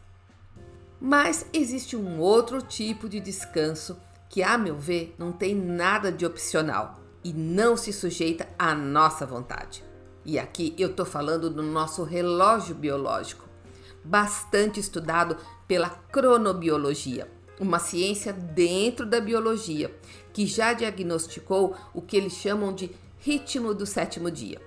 Mas 1.01 1.45
existe 1.51 1.97
um 1.97 2.19
outro 2.19 2.61
tipo 2.61 3.09
de 3.09 3.19
descanso 3.19 3.99
que, 4.33 4.41
a 4.41 4.57
meu 4.57 4.75
ver, 4.75 5.13
não 5.15 5.31
tem 5.31 5.53
nada 5.53 6.11
de 6.11 6.25
opcional 6.25 6.99
e 7.23 7.31
não 7.31 7.77
se 7.77 7.93
sujeita 7.93 8.47
à 8.57 8.73
nossa 8.73 9.27
vontade. 9.27 9.83
E 10.25 10.39
aqui 10.39 10.73
eu 10.75 10.89
estou 10.89 11.05
falando 11.05 11.51
do 11.51 11.61
nosso 11.61 12.01
relógio 12.03 12.73
biológico, 12.73 13.47
bastante 14.03 14.79
estudado 14.79 15.37
pela 15.67 15.87
cronobiologia, 15.87 17.29
uma 17.59 17.77
ciência 17.77 18.33
dentro 18.33 19.05
da 19.05 19.21
biologia 19.21 19.95
que 20.33 20.47
já 20.47 20.73
diagnosticou 20.73 21.75
o 21.93 22.01
que 22.01 22.17
eles 22.17 22.33
chamam 22.33 22.73
de 22.73 22.89
ritmo 23.19 23.71
do 23.71 23.85
sétimo 23.85 24.31
dia. 24.31 24.59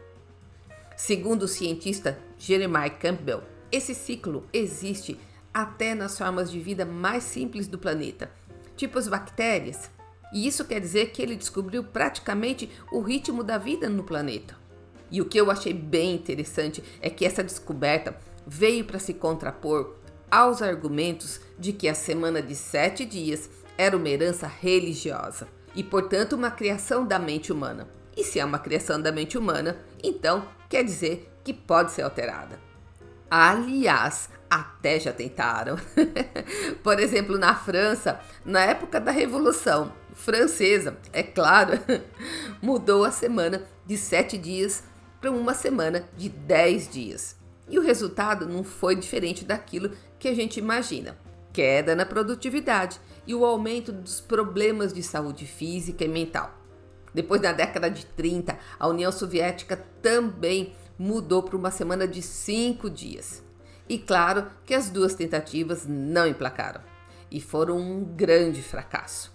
Segundo 0.96 1.42
o 1.42 1.48
cientista 1.48 2.16
Jeremiah 2.38 2.88
Campbell, 2.88 3.42
esse 3.72 3.96
ciclo 3.96 4.44
existe 4.52 5.18
até 5.52 5.92
nas 5.92 6.16
formas 6.16 6.52
de 6.52 6.60
vida 6.60 6.84
mais 6.84 7.24
simples 7.24 7.66
do 7.66 7.78
planeta 7.78 8.30
tipo 8.76 8.98
as 8.98 9.08
bactérias. 9.08 9.90
E 10.32 10.46
isso 10.46 10.64
quer 10.64 10.80
dizer 10.80 11.10
que 11.10 11.22
ele 11.22 11.36
descobriu 11.36 11.82
praticamente 11.84 12.70
o 12.92 13.00
ritmo 13.00 13.42
da 13.42 13.58
vida 13.58 13.88
no 13.88 14.04
planeta. 14.04 14.56
E 15.10 15.20
o 15.20 15.24
que 15.24 15.38
eu 15.38 15.50
achei 15.50 15.72
bem 15.72 16.14
interessante 16.14 16.82
é 17.00 17.08
que 17.08 17.24
essa 17.24 17.42
descoberta 17.42 18.16
veio 18.46 18.84
para 18.84 18.98
se 18.98 19.14
contrapor 19.14 19.96
aos 20.30 20.60
argumentos 20.60 21.40
de 21.58 21.72
que 21.72 21.88
a 21.88 21.94
semana 21.94 22.42
de 22.42 22.54
sete 22.54 23.04
dias 23.04 23.48
era 23.78 23.96
uma 23.96 24.08
herança 24.08 24.46
religiosa 24.46 25.46
e, 25.74 25.84
portanto, 25.84 26.32
uma 26.34 26.50
criação 26.50 27.06
da 27.06 27.18
mente 27.18 27.52
humana. 27.52 27.88
E 28.16 28.24
se 28.24 28.40
é 28.40 28.44
uma 28.44 28.58
criação 28.58 29.00
da 29.00 29.12
mente 29.12 29.36
humana, 29.36 29.78
então 30.02 30.48
quer 30.68 30.82
dizer 30.82 31.30
que 31.44 31.52
pode 31.52 31.92
ser 31.92 32.02
alterada. 32.02 32.58
Aliás, 33.30 34.30
até 34.50 34.98
já 34.98 35.12
tentaram. 35.12 35.76
Por 36.82 36.98
exemplo, 36.98 37.38
na 37.38 37.54
França, 37.54 38.20
na 38.44 38.60
época 38.60 39.00
da 39.00 39.10
Revolução 39.10 39.92
Francesa, 40.14 40.96
é 41.12 41.22
claro, 41.22 41.72
mudou 42.62 43.04
a 43.04 43.10
semana 43.10 43.62
de 43.84 43.96
sete 43.96 44.38
dias 44.38 44.82
para 45.20 45.30
uma 45.30 45.54
semana 45.54 46.08
de 46.16 46.28
dez 46.28 46.88
dias. 46.88 47.36
E 47.68 47.78
o 47.78 47.82
resultado 47.82 48.46
não 48.46 48.62
foi 48.62 48.94
diferente 48.94 49.44
daquilo 49.44 49.90
que 50.18 50.28
a 50.28 50.34
gente 50.34 50.58
imagina: 50.58 51.18
queda 51.52 51.96
na 51.96 52.06
produtividade 52.06 53.00
e 53.26 53.34
o 53.34 53.44
aumento 53.44 53.90
dos 53.92 54.20
problemas 54.20 54.92
de 54.92 55.02
saúde 55.02 55.46
física 55.46 56.04
e 56.04 56.08
mental. 56.08 56.54
Depois, 57.12 57.40
na 57.40 57.52
década 57.52 57.90
de 57.90 58.04
30, 58.06 58.58
a 58.78 58.88
União 58.88 59.10
Soviética 59.10 59.76
também 60.02 60.74
mudou 60.98 61.42
para 61.42 61.56
uma 61.56 61.70
semana 61.70 62.06
de 62.06 62.22
cinco 62.22 62.88
dias. 62.88 63.45
E 63.88 63.98
claro 63.98 64.46
que 64.64 64.74
as 64.74 64.90
duas 64.90 65.14
tentativas 65.14 65.86
não 65.86 66.26
emplacaram 66.26 66.80
e 67.30 67.40
foram 67.40 67.78
um 67.78 68.04
grande 68.04 68.62
fracasso. 68.62 69.34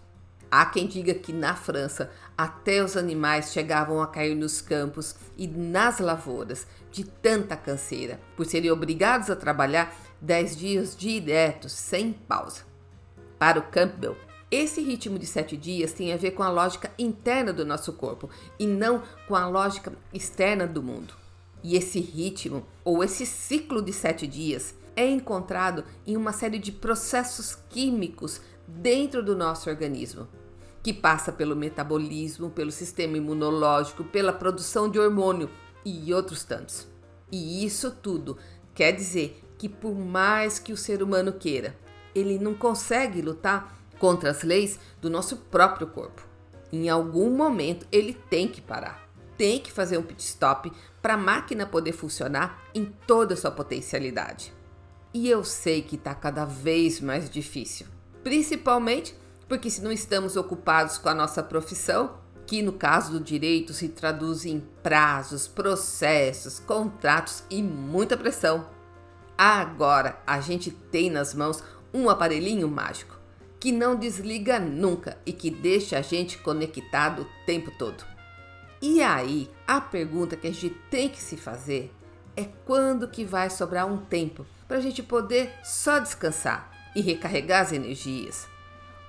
Há 0.49 0.65
quem 0.65 0.85
diga 0.85 1.13
que 1.13 1.31
na 1.31 1.55
França 1.55 2.11
até 2.37 2.83
os 2.83 2.97
animais 2.97 3.53
chegavam 3.53 4.01
a 4.01 4.07
cair 4.07 4.35
nos 4.35 4.59
campos 4.59 5.15
e 5.37 5.47
nas 5.47 5.99
lavouras 5.99 6.67
de 6.91 7.05
tanta 7.05 7.55
canseira, 7.55 8.19
por 8.35 8.45
serem 8.45 8.69
obrigados 8.69 9.29
a 9.29 9.35
trabalhar 9.35 9.95
dez 10.19 10.57
dias 10.57 10.93
diretos, 10.93 11.71
sem 11.71 12.11
pausa. 12.11 12.63
Para 13.39 13.59
o 13.59 13.63
Campbell, 13.63 14.17
esse 14.51 14.81
ritmo 14.81 15.17
de 15.17 15.25
sete 15.25 15.55
dias 15.55 15.93
tem 15.93 16.11
a 16.11 16.17
ver 16.17 16.31
com 16.31 16.43
a 16.43 16.49
lógica 16.49 16.91
interna 16.99 17.53
do 17.53 17.65
nosso 17.65 17.93
corpo 17.93 18.29
e 18.59 18.67
não 18.67 19.01
com 19.29 19.35
a 19.37 19.47
lógica 19.47 19.93
externa 20.13 20.67
do 20.67 20.83
mundo. 20.83 21.20
E 21.63 21.75
esse 21.75 21.99
ritmo, 21.99 22.65
ou 22.83 23.03
esse 23.03 23.25
ciclo 23.25 23.81
de 23.81 23.93
sete 23.93 24.25
dias, 24.25 24.75
é 24.95 25.07
encontrado 25.07 25.83
em 26.05 26.17
uma 26.17 26.33
série 26.33 26.59
de 26.59 26.71
processos 26.71 27.55
químicos 27.69 28.41
dentro 28.67 29.23
do 29.23 29.35
nosso 29.35 29.69
organismo, 29.69 30.27
que 30.83 30.93
passa 30.93 31.31
pelo 31.31 31.55
metabolismo, 31.55 32.49
pelo 32.49 32.71
sistema 32.71 33.17
imunológico, 33.17 34.03
pela 34.03 34.33
produção 34.33 34.89
de 34.89 34.99
hormônio 34.99 35.49
e 35.85 36.13
outros 36.13 36.43
tantos. 36.43 36.87
E 37.31 37.63
isso 37.65 37.91
tudo 37.91 38.37
quer 38.73 38.91
dizer 38.91 39.41
que, 39.57 39.69
por 39.69 39.95
mais 39.95 40.57
que 40.57 40.73
o 40.73 40.77
ser 40.77 41.03
humano 41.03 41.33
queira, 41.33 41.77
ele 42.13 42.39
não 42.39 42.53
consegue 42.53 43.21
lutar 43.21 43.79
contra 43.99 44.31
as 44.31 44.41
leis 44.41 44.79
do 44.99 45.09
nosso 45.09 45.37
próprio 45.37 45.87
corpo. 45.87 46.27
Em 46.71 46.89
algum 46.89 47.29
momento 47.29 47.85
ele 47.91 48.13
tem 48.13 48.47
que 48.47 48.61
parar 48.61 49.00
tem 49.41 49.59
que 49.59 49.71
fazer 49.71 49.97
um 49.97 50.03
pit 50.03 50.21
stop 50.21 50.71
para 51.01 51.15
a 51.15 51.17
máquina 51.17 51.65
poder 51.65 51.93
funcionar 51.93 52.61
em 52.75 52.85
toda 52.85 53.33
a 53.33 53.37
sua 53.37 53.49
potencialidade. 53.49 54.53
E 55.11 55.27
eu 55.27 55.43
sei 55.43 55.81
que 55.81 55.95
está 55.95 56.13
cada 56.13 56.45
vez 56.45 57.01
mais 57.01 57.27
difícil, 57.27 57.87
principalmente 58.23 59.15
porque 59.49 59.67
se 59.67 59.81
não 59.81 59.91
estamos 59.91 60.37
ocupados 60.37 60.99
com 60.99 61.09
a 61.09 61.15
nossa 61.15 61.41
profissão, 61.41 62.19
que 62.45 62.61
no 62.61 62.73
caso 62.73 63.13
do 63.13 63.19
direito 63.19 63.73
se 63.73 63.89
traduz 63.89 64.45
em 64.45 64.59
prazos, 64.83 65.47
processos, 65.47 66.59
contratos 66.59 67.43
e 67.49 67.63
muita 67.63 68.15
pressão. 68.15 68.69
Agora 69.35 70.21
a 70.27 70.39
gente 70.39 70.69
tem 70.69 71.09
nas 71.09 71.33
mãos 71.33 71.63
um 71.91 72.11
aparelhinho 72.11 72.67
mágico 72.67 73.19
que 73.59 73.71
não 73.71 73.95
desliga 73.95 74.59
nunca 74.59 75.17
e 75.25 75.33
que 75.33 75.49
deixa 75.49 75.97
a 75.97 76.01
gente 76.03 76.37
conectado 76.37 77.23
o 77.23 77.45
tempo 77.47 77.71
todo. 77.79 78.10
E 78.81 78.99
aí, 78.99 79.47
a 79.67 79.79
pergunta 79.79 80.35
que 80.35 80.47
a 80.47 80.51
gente 80.51 80.71
tem 80.89 81.07
que 81.07 81.21
se 81.21 81.37
fazer 81.37 81.93
é 82.35 82.45
quando 82.65 83.07
que 83.07 83.23
vai 83.23 83.47
sobrar 83.47 83.85
um 83.85 83.97
tempo 83.97 84.43
para 84.67 84.77
a 84.77 84.81
gente 84.81 85.03
poder 85.03 85.53
só 85.63 85.99
descansar 85.99 86.71
e 86.95 87.01
recarregar 87.01 87.61
as 87.61 87.71
energias, 87.71 88.47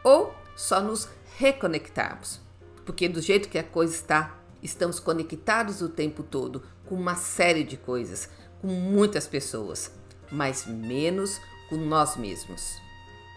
ou 0.04 0.34
só 0.54 0.82
nos 0.82 1.08
reconectarmos, 1.38 2.38
porque 2.84 3.08
do 3.08 3.22
jeito 3.22 3.48
que 3.48 3.58
a 3.58 3.64
coisa 3.64 3.94
está, 3.94 4.36
estamos 4.62 5.00
conectados 5.00 5.80
o 5.80 5.88
tempo 5.88 6.22
todo 6.22 6.62
com 6.84 6.94
uma 6.94 7.14
série 7.14 7.64
de 7.64 7.78
coisas, 7.78 8.28
com 8.60 8.68
muitas 8.68 9.26
pessoas, 9.26 9.90
mas 10.30 10.66
menos 10.66 11.40
com 11.70 11.76
nós 11.76 12.16
mesmos. 12.16 12.76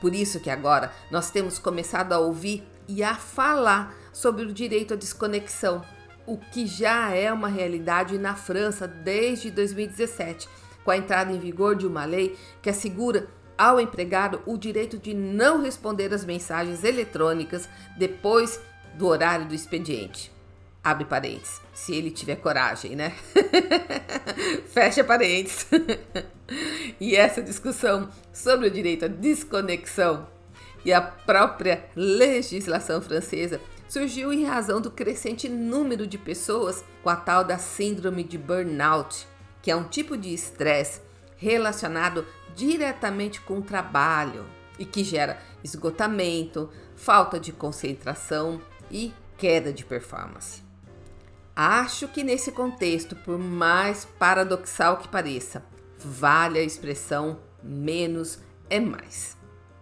Por 0.02 0.14
isso 0.14 0.42
que 0.42 0.50
agora 0.50 0.92
nós 1.10 1.32
temos 1.32 1.58
começado 1.58 2.12
a 2.12 2.20
ouvir 2.20 2.68
e 2.90 3.02
a 3.04 3.16
falar 3.16 3.96
sobre 4.12 4.44
o 4.44 4.54
direito 4.54 4.94
à 4.94 4.98
desconexão 4.98 5.82
o 6.26 6.38
que 6.38 6.66
já 6.66 7.12
é 7.12 7.32
uma 7.32 7.48
realidade 7.48 8.18
na 8.18 8.36
França 8.36 8.88
desde 8.88 9.52
2017, 9.52 10.48
com 10.84 10.92
a 10.92 10.98
entrada 10.98 11.32
em 11.32 11.40
vigor 11.40 11.76
de 11.76 11.86
uma 11.86 12.06
lei 12.06 12.38
que 12.62 12.70
assegura 12.70 13.28
ao 13.58 13.80
empregado 13.80 14.42
o 14.46 14.58
direito 14.58 14.98
de 14.98 15.14
não 15.14 15.62
responder 15.62 16.14
às 16.14 16.26
mensagens 16.26 16.84
eletrônicas 16.84 17.70
depois 17.98 18.60
do 18.96 19.08
horário 19.08 19.46
do 19.46 19.56
expediente. 19.56 20.32
Abre 20.84 21.06
parênteses, 21.06 21.62
se 21.74 21.96
ele 21.96 22.12
tiver 22.12 22.36
coragem, 22.36 22.96
né? 22.96 23.14
Fecha 24.72 25.04
parênteses. 25.04 25.68
e 27.00 27.16
essa 27.16 27.42
discussão 27.42 28.10
sobre 28.32 28.68
o 28.68 28.72
direito 28.72 29.06
à 29.06 29.08
desconexão 29.08 30.28
e 30.84 30.94
a 30.94 31.02
própria 31.02 31.86
legislação 31.96 33.02
francesa 33.02 33.60
surgiu 33.96 34.34
em 34.34 34.44
razão 34.44 34.82
do 34.82 34.92
crescente 34.92 35.48
número 35.48 36.06
de 36.06 36.18
pessoas 36.18 36.84
com 37.02 37.10
a 37.10 37.16
tal 37.16 37.46
da 37.46 37.58
síndrome 37.58 38.26
de 38.26 38.38
burnout, 38.38 39.26
que 39.62 39.72
é 39.72 39.76
um 39.76 39.86
tipo 39.86 40.18
de 40.18 40.34
estresse 40.34 41.00
relacionado 41.38 42.26
diretamente 42.54 43.40
com 43.40 43.60
o 43.60 43.62
trabalho 43.62 44.46
e 44.78 44.84
que 44.84 45.02
gera 45.02 45.40
esgotamento, 45.64 46.70
falta 46.98 47.40
de 47.40 47.54
concentração 47.54 48.62
e 48.92 49.14
queda 49.38 49.72
de 49.72 49.86
performance. 49.86 50.62
Acho 51.56 52.10
que 52.10 52.22
nesse 52.22 52.52
contexto, 52.52 53.16
por 53.16 53.40
mais 53.40 54.04
paradoxal 54.20 54.98
que 54.98 55.08
pareça, 55.08 55.64
vale 55.98 56.60
a 56.60 56.64
expressão 56.64 57.40
menos 57.64 58.40
é 58.70 58.78
mais. 58.78 59.38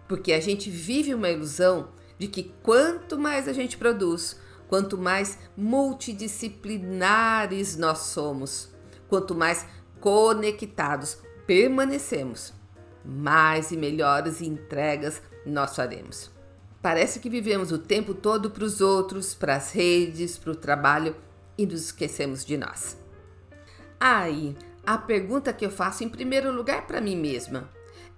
Porque 0.06 0.32
a 0.32 0.40
gente 0.40 0.70
vive 0.70 1.12
uma 1.12 1.30
ilusão 1.30 1.88
de 2.18 2.28
que 2.28 2.54
quanto 2.62 3.18
mais 3.18 3.48
a 3.48 3.52
gente 3.52 3.76
produz, 3.76 4.38
quanto 4.68 4.96
mais 4.96 5.36
multidisciplinares 5.56 7.76
nós 7.76 7.98
somos, 7.98 8.72
quanto 9.08 9.34
mais 9.34 9.66
conectados 10.00 11.18
permanecemos, 11.46 12.54
mais 13.04 13.70
e 13.70 13.76
melhores 13.76 14.40
entregas 14.40 15.20
nós 15.44 15.76
faremos. 15.76 16.32
Parece 16.80 17.20
que 17.20 17.30
vivemos 17.30 17.72
o 17.72 17.78
tempo 17.78 18.12
todo 18.12 18.50
para 18.50 18.64
os 18.64 18.80
outros, 18.80 19.34
para 19.34 19.56
as 19.56 19.72
redes, 19.72 20.36
para 20.36 20.52
o 20.52 20.56
trabalho 20.56 21.16
e 21.56 21.64
nos 21.64 21.86
esquecemos 21.86 22.44
de 22.44 22.58
nós. 22.58 22.98
Aí, 23.98 24.56
a 24.84 24.98
pergunta 24.98 25.52
que 25.52 25.64
eu 25.64 25.70
faço 25.70 26.04
em 26.04 26.08
primeiro 26.08 26.52
lugar 26.52 26.86
para 26.86 27.00
mim 27.00 27.16
mesma 27.16 27.70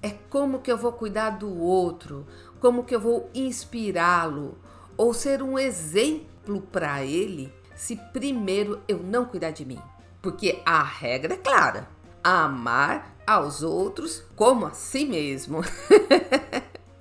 é 0.03 0.11
como 0.29 0.61
que 0.61 0.71
eu 0.71 0.77
vou 0.77 0.93
cuidar 0.93 1.31
do 1.31 1.57
outro, 1.57 2.27
como 2.67 2.83
que 2.83 2.97
eu 2.97 3.01
vou 3.01 3.31
inspirá-lo 3.33 4.59
ou 4.97 5.15
ser 5.15 5.41
um 5.41 5.57
exemplo 5.57 6.61
para 6.61 7.05
ele 7.05 7.55
se 7.77 7.95
primeiro 8.13 8.83
eu 8.89 8.99
não 8.99 9.25
cuidar 9.25 9.53
de 9.53 9.65
mim? 9.65 9.79
Porque 10.21 10.61
a 10.67 10.83
regra 10.83 11.35
é 11.35 11.37
clara: 11.37 11.89
amar 12.25 13.17
aos 13.25 13.63
outros 13.63 14.25
como 14.35 14.67
a 14.67 14.73
si 14.73 15.05
mesmo. 15.05 15.61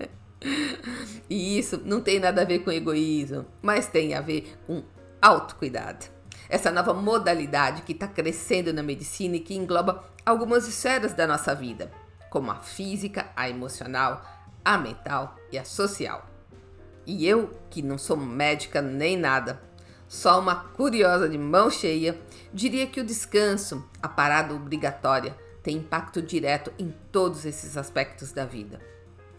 e 1.28 1.58
isso 1.58 1.82
não 1.84 2.00
tem 2.00 2.20
nada 2.20 2.44
a 2.44 2.46
ver 2.46 2.60
com 2.60 2.72
egoísmo, 2.72 3.48
mas 3.60 3.88
tem 3.88 4.14
a 4.14 4.22
ver 4.22 4.56
com 4.68 4.84
autocuidado. 5.20 6.06
Essa 6.48 6.70
nova 6.70 6.94
modalidade 6.94 7.82
que 7.82 7.94
está 7.94 8.08
crescendo 8.08 8.72
na 8.72 8.84
medicina 8.84 9.38
e 9.38 9.40
que 9.40 9.56
engloba 9.56 10.04
algumas 10.24 10.68
esferas 10.68 11.16
da 11.16 11.26
nossa 11.26 11.56
vida, 11.56 11.92
como 12.30 12.52
a 12.52 12.58
física, 12.58 13.32
a 13.36 13.50
emocional, 13.50 14.35
a 14.66 14.78
mental 14.78 15.38
e 15.52 15.58
a 15.58 15.64
social. 15.64 16.28
E 17.06 17.28
eu, 17.28 17.52
que 17.70 17.84
não 17.84 17.98
sou 17.98 18.18
médica 18.18 18.82
nem 18.82 19.16
nada, 19.16 19.62
só 20.08 20.40
uma 20.40 20.56
curiosa 20.56 21.30
de 21.30 21.38
mão 21.38 21.70
cheia, 21.70 22.20
diria 22.52 22.88
que 22.88 23.00
o 23.00 23.06
descanso, 23.06 23.88
a 24.02 24.10
parada 24.10 24.54
obrigatória, 24.54 25.38
tem 25.62 25.78
impacto 25.78 26.22
direto 26.22 26.72
em 26.78 26.94
todos 27.12 27.46
esses 27.46 27.78
aspectos 27.78 28.32
da 28.32 28.46
vida. 28.46 28.80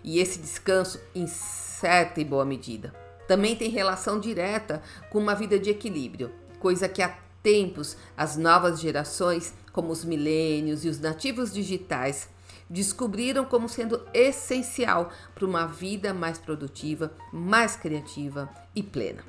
E 0.02 0.20
esse 0.20 0.38
descanso, 0.38 1.00
em 1.14 1.26
certa 1.26 2.20
e 2.20 2.24
boa 2.24 2.44
medida, 2.44 2.94
também 3.26 3.56
tem 3.56 3.70
relação 3.70 4.20
direta 4.20 4.80
com 5.10 5.18
uma 5.18 5.34
vida 5.34 5.58
de 5.58 5.70
equilíbrio, 5.70 6.32
coisa 6.60 6.88
que 6.88 7.02
há 7.02 7.16
tempos 7.42 7.96
as 8.16 8.36
novas 8.36 8.80
gerações, 8.80 9.54
como 9.72 9.92
os 9.92 10.04
milênios 10.04 10.84
e 10.84 10.88
os 10.88 10.98
nativos 10.98 11.52
digitais, 11.52 12.28
descobriram 12.68 13.44
como 13.44 13.68
sendo 13.68 14.02
essencial 14.12 15.10
para 15.34 15.46
uma 15.46 15.66
vida 15.66 16.12
mais 16.12 16.38
produtiva, 16.38 17.12
mais 17.32 17.76
criativa 17.76 18.48
e 18.74 18.82
plena. 18.82 19.22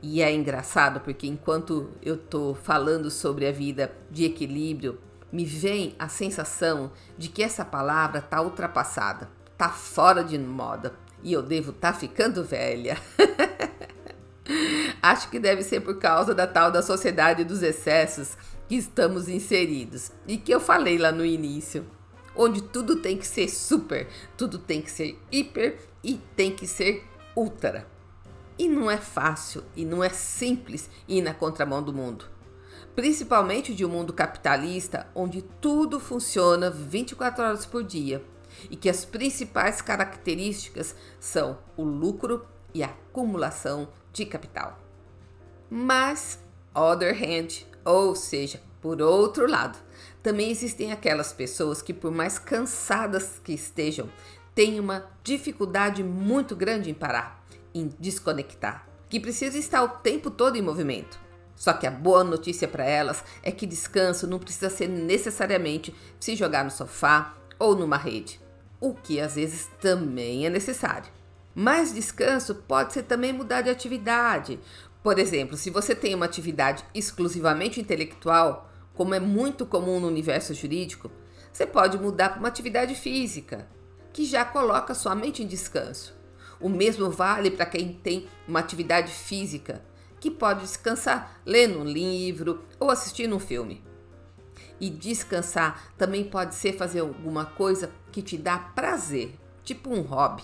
E 0.00 0.22
é 0.22 0.32
engraçado 0.32 1.00
porque 1.00 1.26
enquanto 1.26 1.90
eu 2.02 2.16
tô 2.16 2.54
falando 2.54 3.10
sobre 3.10 3.46
a 3.46 3.52
vida 3.52 3.92
de 4.10 4.24
equilíbrio, 4.24 4.98
me 5.30 5.44
vem 5.44 5.94
a 5.98 6.08
sensação 6.08 6.92
de 7.16 7.28
que 7.28 7.42
essa 7.42 7.64
palavra 7.64 8.20
tá 8.22 8.40
ultrapassada, 8.40 9.28
tá 9.56 9.68
fora 9.68 10.22
de 10.22 10.38
moda 10.38 10.94
e 11.22 11.32
eu 11.32 11.42
devo 11.42 11.70
estar 11.70 11.92
tá 11.92 11.98
ficando 11.98 12.44
velha. 12.44 12.96
Acho 15.02 15.28
que 15.30 15.38
deve 15.38 15.62
ser 15.62 15.80
por 15.80 15.98
causa 15.98 16.34
da 16.34 16.46
tal 16.46 16.70
da 16.70 16.82
sociedade 16.82 17.44
dos 17.44 17.62
excessos 17.62 18.36
que 18.68 18.76
estamos 18.76 19.28
inseridos 19.28 20.12
e 20.26 20.36
que 20.36 20.52
eu 20.52 20.60
falei 20.60 20.98
lá 20.98 21.10
no 21.10 21.24
início, 21.24 21.84
onde 22.38 22.62
tudo 22.62 22.96
tem 22.96 23.18
que 23.18 23.26
ser 23.26 23.48
super, 23.48 24.08
tudo 24.36 24.58
tem 24.58 24.80
que 24.80 24.90
ser 24.90 25.20
hiper 25.30 25.80
e 26.02 26.18
tem 26.36 26.54
que 26.54 26.66
ser 26.66 27.04
ultra. 27.36 27.86
E 28.56 28.68
não 28.68 28.90
é 28.90 28.96
fácil 28.96 29.64
e 29.76 29.84
não 29.84 30.02
é 30.02 30.08
simples 30.08 30.88
ir 31.08 31.20
na 31.20 31.34
contramão 31.34 31.82
do 31.82 31.92
mundo. 31.92 32.24
Principalmente 32.94 33.74
de 33.74 33.84
um 33.84 33.88
mundo 33.88 34.12
capitalista 34.12 35.06
onde 35.14 35.42
tudo 35.42 36.00
funciona 36.00 36.70
24 36.70 37.44
horas 37.44 37.66
por 37.66 37.82
dia 37.84 38.24
e 38.70 38.76
que 38.76 38.88
as 38.88 39.04
principais 39.04 39.80
características 39.82 40.94
são 41.20 41.58
o 41.76 41.82
lucro 41.82 42.46
e 42.72 42.82
a 42.82 42.86
acumulação 42.86 43.88
de 44.12 44.24
capital. 44.26 44.78
Mas, 45.70 46.40
other 46.74 47.14
hand, 47.14 47.66
ou 47.84 48.14
seja, 48.14 48.60
por 48.80 49.00
outro 49.02 49.48
lado, 49.48 49.78
também 50.22 50.50
existem 50.50 50.92
aquelas 50.92 51.32
pessoas 51.32 51.80
que, 51.80 51.92
por 51.94 52.10
mais 52.10 52.38
cansadas 52.38 53.40
que 53.42 53.52
estejam, 53.52 54.08
têm 54.54 54.80
uma 54.80 55.06
dificuldade 55.22 56.02
muito 56.02 56.56
grande 56.56 56.90
em 56.90 56.94
parar, 56.94 57.44
em 57.74 57.88
desconectar, 57.98 58.86
que 59.08 59.20
precisam 59.20 59.60
estar 59.60 59.82
o 59.82 59.88
tempo 59.88 60.30
todo 60.30 60.56
em 60.56 60.62
movimento. 60.62 61.18
Só 61.54 61.72
que 61.72 61.86
a 61.86 61.90
boa 61.90 62.22
notícia 62.22 62.68
para 62.68 62.84
elas 62.84 63.24
é 63.42 63.50
que 63.50 63.66
descanso 63.66 64.26
não 64.26 64.38
precisa 64.38 64.70
ser 64.70 64.88
necessariamente 64.88 65.94
se 66.20 66.36
jogar 66.36 66.64
no 66.64 66.70
sofá 66.70 67.34
ou 67.58 67.74
numa 67.74 67.96
rede 67.96 68.40
o 68.80 68.94
que 68.94 69.20
às 69.20 69.34
vezes 69.34 69.68
também 69.80 70.46
é 70.46 70.50
necessário. 70.50 71.10
Mas 71.54 71.92
descanso 71.92 72.54
pode 72.54 72.92
ser 72.92 73.02
também 73.02 73.32
mudar 73.32 73.62
de 73.62 73.70
atividade. 73.70 74.58
Por 75.02 75.18
exemplo, 75.18 75.56
se 75.56 75.70
você 75.70 75.94
tem 75.94 76.14
uma 76.14 76.26
atividade 76.26 76.84
exclusivamente 76.94 77.80
intelectual, 77.80 78.67
como 78.98 79.14
é 79.14 79.20
muito 79.20 79.64
comum 79.64 80.00
no 80.00 80.08
universo 80.08 80.52
jurídico, 80.52 81.08
você 81.52 81.64
pode 81.64 81.96
mudar 81.96 82.30
para 82.30 82.40
uma 82.40 82.48
atividade 82.48 82.96
física, 82.96 83.68
que 84.12 84.24
já 84.24 84.44
coloca 84.44 84.92
sua 84.92 85.14
mente 85.14 85.40
em 85.40 85.46
descanso. 85.46 86.18
O 86.60 86.68
mesmo 86.68 87.08
vale 87.08 87.48
para 87.48 87.64
quem 87.64 87.92
tem 87.92 88.26
uma 88.48 88.58
atividade 88.58 89.12
física, 89.12 89.84
que 90.18 90.32
pode 90.32 90.62
descansar 90.62 91.40
lendo 91.46 91.78
um 91.78 91.84
livro 91.84 92.64
ou 92.80 92.90
assistindo 92.90 93.36
um 93.36 93.38
filme. 93.38 93.84
E 94.80 94.90
descansar 94.90 95.92
também 95.96 96.24
pode 96.24 96.56
ser 96.56 96.72
fazer 96.72 96.98
alguma 96.98 97.46
coisa 97.46 97.92
que 98.10 98.20
te 98.20 98.36
dá 98.36 98.58
prazer, 98.58 99.38
tipo 99.62 99.90
um 99.90 100.00
hobby. 100.00 100.42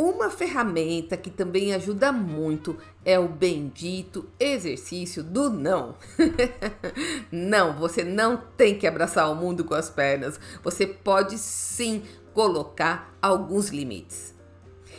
Uma 0.00 0.30
ferramenta 0.30 1.16
que 1.16 1.28
também 1.28 1.74
ajuda 1.74 2.12
muito 2.12 2.78
é 3.04 3.18
o 3.18 3.26
bendito 3.26 4.30
exercício 4.38 5.24
do 5.24 5.50
não. 5.50 5.96
não, 7.32 7.76
você 7.76 8.04
não 8.04 8.36
tem 8.36 8.78
que 8.78 8.86
abraçar 8.86 9.28
o 9.28 9.34
mundo 9.34 9.64
com 9.64 9.74
as 9.74 9.90
pernas. 9.90 10.38
Você 10.62 10.86
pode 10.86 11.36
sim 11.36 12.04
colocar 12.32 13.12
alguns 13.20 13.70
limites. 13.70 14.36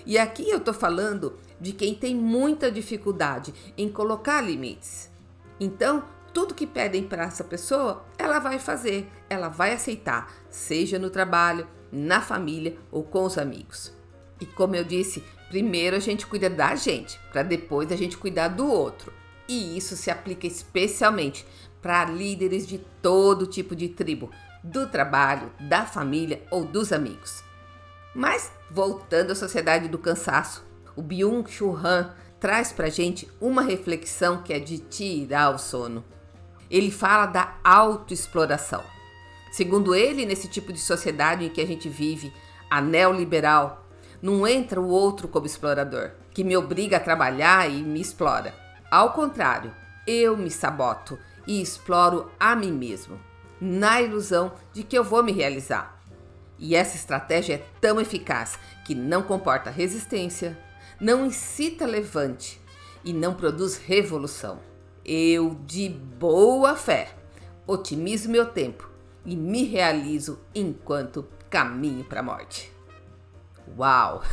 E 0.05 0.17
aqui 0.17 0.49
eu 0.49 0.59
tô 0.59 0.73
falando 0.73 1.38
de 1.62 1.71
quem 1.71 1.95
tem 1.95 2.13
muita 2.13 2.69
dificuldade 2.69 3.53
em 3.77 3.88
colocar 3.88 4.41
limites. 4.41 5.09
Então, 5.62 6.03
tudo 6.33 6.53
que 6.53 6.67
pedem 6.67 7.03
para 7.03 7.23
essa 7.23 7.45
pessoa, 7.45 8.03
ela 8.17 8.39
vai 8.39 8.59
fazer, 8.59 9.09
ela 9.29 9.47
vai 9.47 9.71
aceitar, 9.71 10.29
seja 10.49 10.99
no 10.99 11.09
trabalho, 11.09 11.65
na 11.89 12.19
família 12.19 12.77
ou 12.91 13.01
com 13.01 13.23
os 13.23 13.38
amigos. 13.38 13.97
E 14.39 14.45
como 14.45 14.75
eu 14.75 14.84
disse, 14.84 15.23
primeiro 15.49 15.95
a 15.95 15.99
gente 15.99 16.25
cuida 16.25 16.49
da 16.49 16.75
gente, 16.75 17.19
para 17.32 17.43
depois 17.43 17.91
a 17.91 17.95
gente 17.95 18.17
cuidar 18.17 18.49
do 18.49 18.67
outro. 18.67 19.13
E 19.47 19.78
isso 19.78 19.95
se 19.95 20.12
aplica 20.12 20.47
especialmente 20.47 21.45
para 21.82 22.06
líderes 22.06 22.67
de 22.67 22.78
todo 23.02 23.47
tipo 23.47 23.75
de 23.75 23.89
tribo, 23.89 24.30
do 24.63 24.88
trabalho, 24.88 25.52
da 25.60 25.86
família 25.86 26.43
ou 26.52 26.65
dos 26.65 26.91
amigos. 26.91 27.43
Mas 28.13 28.52
voltando 28.69 29.32
à 29.32 29.36
sociedade 29.36 29.88
do 29.88 29.97
cansaço, 29.97 30.65
o 30.95 31.02
Byung-Chul 31.02 31.75
Han 31.78 32.13
traz 32.39 32.71
para 32.71 32.89
gente 32.89 33.30
uma 33.39 33.62
reflexão 33.62 34.41
que 34.43 34.54
é 34.54 34.60
de 34.60 34.78
tirar 34.78 35.54
o 35.54 35.58
sono 35.58 36.04
ele 36.69 36.91
fala 36.91 37.25
da 37.25 37.56
autoexploração. 37.63 38.84
Segundo 39.52 39.95
ele, 39.95 40.25
nesse 40.25 40.47
tipo 40.47 40.71
de 40.71 40.80
sociedade 40.80 41.45
em 41.45 41.49
que 41.49 41.62
a 41.62 41.65
gente 41.65 41.89
vive, 41.89 42.32
a 42.69 42.80
neoliberal, 42.80 43.88
não 44.21 44.47
entra 44.47 44.79
o 44.82 44.89
outro 44.89 45.27
como 45.27 45.45
explorador, 45.45 46.12
que 46.34 46.43
me 46.43 46.55
obriga 46.55 46.97
a 46.97 47.01
trabalhar 47.01 47.69
e 47.69 47.82
me 47.82 48.01
explora. 48.01 48.53
Ao 48.91 49.13
contrário, 49.13 49.73
eu 50.05 50.36
me 50.36 50.49
saboto 50.49 51.17
e 51.45 51.62
exploro 51.62 52.32
a 52.39 52.55
mim 52.55 52.71
mesmo, 52.71 53.19
na 53.60 54.01
ilusão 54.01 54.51
de 54.73 54.84
que 54.84 54.97
eu 54.97 55.03
vou 55.03 55.23
me 55.23 55.32
realizar. 55.32 55.99
E 56.58 56.75
essa 56.75 56.95
estratégia 56.95 57.55
é 57.55 57.65
tão 57.79 58.01
eficaz 58.01 58.60
que 58.86 58.93
não 58.93 59.23
comporta 59.23 59.69
resistência, 59.69 60.58
não 60.99 61.25
incita 61.25 61.86
levante 61.86 62.60
e 63.03 63.13
não 63.13 63.34
produz 63.34 63.77
revolução. 63.77 64.60
Eu, 65.05 65.58
de 65.65 65.89
boa 65.89 66.75
fé, 66.75 67.10
otimizo 67.65 68.29
meu 68.29 68.47
tempo 68.47 68.89
e 69.25 69.36
me 69.36 69.63
realizo 69.63 70.39
enquanto 70.53 71.25
caminho 71.49 72.03
para 72.03 72.19
a 72.19 72.23
morte. 72.23 72.71
Uau! 73.77 74.23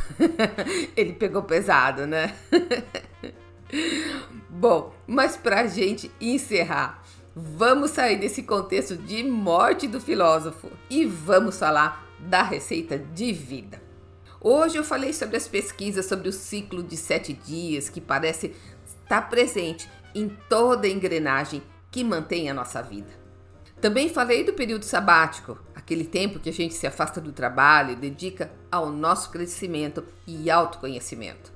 Ele 0.95 1.13
pegou 1.13 1.43
pesado, 1.43 2.05
né? 2.05 2.35
Bom, 4.49 4.93
mas 5.05 5.37
para 5.37 5.61
a 5.61 5.67
gente 5.67 6.11
encerrar, 6.19 7.03
vamos 7.35 7.91
sair 7.91 8.17
desse 8.17 8.43
contexto 8.43 8.95
de 8.95 9.23
morte 9.23 9.87
do 9.87 9.99
filósofo 10.01 10.69
e 10.89 11.05
vamos 11.05 11.59
falar 11.59 12.07
da 12.19 12.41
receita 12.41 12.97
de 12.97 13.31
vida. 13.31 13.81
Hoje 14.39 14.77
eu 14.77 14.83
falei 14.83 15.13
sobre 15.13 15.37
as 15.37 15.47
pesquisas 15.47 16.05
sobre 16.05 16.29
o 16.29 16.33
ciclo 16.33 16.81
de 16.81 16.95
sete 16.95 17.33
dias 17.33 17.89
que 17.89 17.99
parece 17.99 18.55
estar 18.85 19.29
presente 19.29 19.89
em 20.13 20.29
toda 20.49 20.87
engrenagem 20.87 21.61
que 21.91 22.03
mantém 22.03 22.49
a 22.49 22.53
nossa 22.53 22.81
vida. 22.81 23.26
Também 23.79 24.09
falei 24.09 24.43
do 24.43 24.53
período 24.53 24.83
sabático, 24.83 25.59
aquele 25.75 26.03
tempo 26.03 26.39
que 26.39 26.49
a 26.49 26.53
gente 26.53 26.73
se 26.73 26.87
afasta 26.87 27.21
do 27.21 27.31
trabalho 27.31 27.91
e 27.91 27.95
dedica 27.95 28.51
ao 28.71 28.89
nosso 28.89 29.29
crescimento 29.29 30.03
e 30.25 30.49
autoconhecimento. 30.49 31.53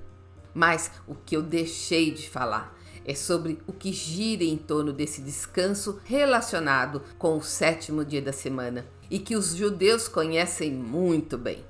Mas 0.54 0.92
o 1.08 1.16
que 1.16 1.36
eu 1.36 1.42
deixei 1.42 2.12
de 2.12 2.30
falar 2.30 2.78
é 3.04 3.16
sobre 3.16 3.60
o 3.66 3.74
que 3.74 3.92
gira 3.92 4.44
em 4.44 4.58
torno 4.58 4.94
desse 4.94 5.22
descanso 5.22 6.00
relacionado 6.06 7.02
com 7.18 7.38
o 7.38 7.42
sétimo 7.42 8.06
dia 8.06 8.22
da 8.22 8.32
semana 8.32 8.86
e 9.10 9.18
que 9.18 9.36
os 9.36 9.56
judeus 9.56 10.08
conhecem 10.08 10.72
muito 10.72 11.38
bem. 11.38 11.66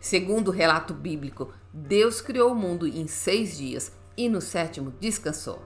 Segundo 0.00 0.48
o 0.48 0.52
relato 0.52 0.94
bíblico, 0.94 1.52
Deus 1.72 2.20
criou 2.20 2.52
o 2.52 2.56
mundo 2.56 2.86
em 2.86 3.08
seis 3.08 3.56
dias 3.56 3.90
e 4.16 4.28
no 4.28 4.40
sétimo 4.40 4.94
descansou. 5.00 5.62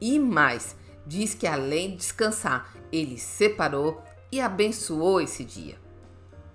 E 0.00 0.18
mais, 0.18 0.74
diz 1.06 1.34
que 1.34 1.46
além 1.46 1.90
de 1.90 1.96
descansar, 1.96 2.72
ele 2.92 3.18
separou 3.18 4.02
e 4.30 4.40
abençoou 4.40 5.20
esse 5.20 5.44
dia. 5.44 5.78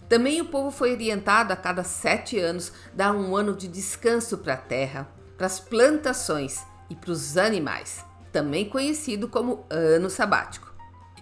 Também 0.07 0.41
o 0.41 0.45
povo 0.45 0.71
foi 0.71 0.91
orientado 0.91 1.53
a 1.53 1.55
cada 1.55 1.83
sete 1.83 2.39
anos 2.39 2.73
dar 2.93 3.13
um 3.13 3.35
ano 3.35 3.55
de 3.55 3.67
descanso 3.67 4.39
para 4.39 4.55
a 4.55 4.57
terra, 4.57 5.07
para 5.37 5.45
as 5.45 5.59
plantações 5.59 6.63
e 6.89 6.95
para 6.95 7.11
os 7.11 7.37
animais, 7.37 8.03
também 8.31 8.67
conhecido 8.67 9.27
como 9.27 9.65
ano 9.69 10.09
sabático. 10.09 10.73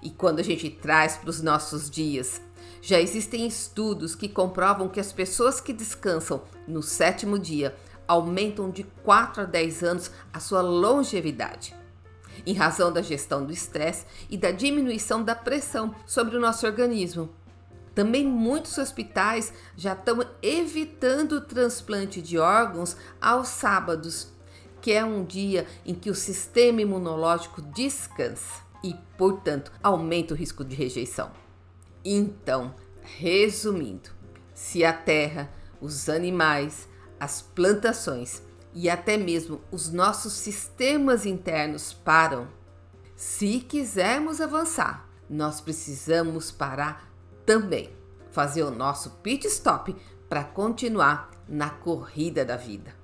E 0.01 0.09
quando 0.09 0.39
a 0.39 0.43
gente 0.43 0.69
traz 0.69 1.17
para 1.17 1.29
os 1.29 1.41
nossos 1.41 1.89
dias, 1.89 2.41
já 2.81 2.99
existem 2.99 3.45
estudos 3.45 4.15
que 4.15 4.29
comprovam 4.29 4.87
que 4.87 4.99
as 4.99 5.11
pessoas 5.11 5.59
que 5.59 5.73
descansam 5.73 6.41
no 6.65 6.81
sétimo 6.81 7.37
dia 7.37 7.75
aumentam 8.07 8.69
de 8.69 8.83
4 8.83 9.41
a 9.41 9.45
10 9.45 9.83
anos 9.83 10.11
a 10.31 10.39
sua 10.39 10.61
longevidade 10.61 11.75
em 12.45 12.53
razão 12.53 12.91
da 12.91 13.01
gestão 13.01 13.45
do 13.45 13.51
estresse 13.51 14.05
e 14.29 14.37
da 14.37 14.51
diminuição 14.51 15.23
da 15.23 15.35
pressão 15.35 15.93
sobre 16.05 16.37
o 16.37 16.39
nosso 16.39 16.65
organismo. 16.65 17.29
Também 17.93 18.27
muitos 18.27 18.77
hospitais 18.77 19.51
já 19.75 19.93
estão 19.93 20.23
evitando 20.41 21.33
o 21.33 21.41
transplante 21.41 22.21
de 22.21 22.37
órgãos 22.37 22.95
aos 23.19 23.47
sábados, 23.47 24.31
que 24.79 24.91
é 24.91 25.03
um 25.03 25.25
dia 25.25 25.65
em 25.83 25.95
que 25.95 26.09
o 26.11 26.15
sistema 26.15 26.81
imunológico 26.81 27.61
descansa 27.61 28.61
e, 28.83 28.93
portanto, 29.17 29.71
aumenta 29.81 30.33
o 30.33 30.37
risco 30.37 30.63
de 30.63 30.75
rejeição. 30.75 31.31
Então, 32.05 32.75
resumindo, 33.01 34.11
se 34.53 34.85
a 34.85 34.93
terra, 34.93 35.49
os 35.81 36.07
animais, 36.07 36.87
as 37.19 37.41
plantações 37.41 38.43
e 38.73 38.89
até 38.89 39.17
mesmo 39.17 39.61
os 39.71 39.91
nossos 39.91 40.33
sistemas 40.33 41.25
internos 41.25 41.93
param, 41.93 42.47
se 43.15 43.59
quisermos 43.59 44.39
avançar, 44.39 45.09
nós 45.29 45.59
precisamos 45.59 46.51
parar 46.51 47.11
também, 47.45 47.89
fazer 48.31 48.63
o 48.63 48.71
nosso 48.71 49.11
pit 49.23 49.47
stop 49.47 49.95
para 50.29 50.43
continuar 50.43 51.31
na 51.47 51.69
corrida 51.69 52.45
da 52.45 52.55
vida. 52.55 52.95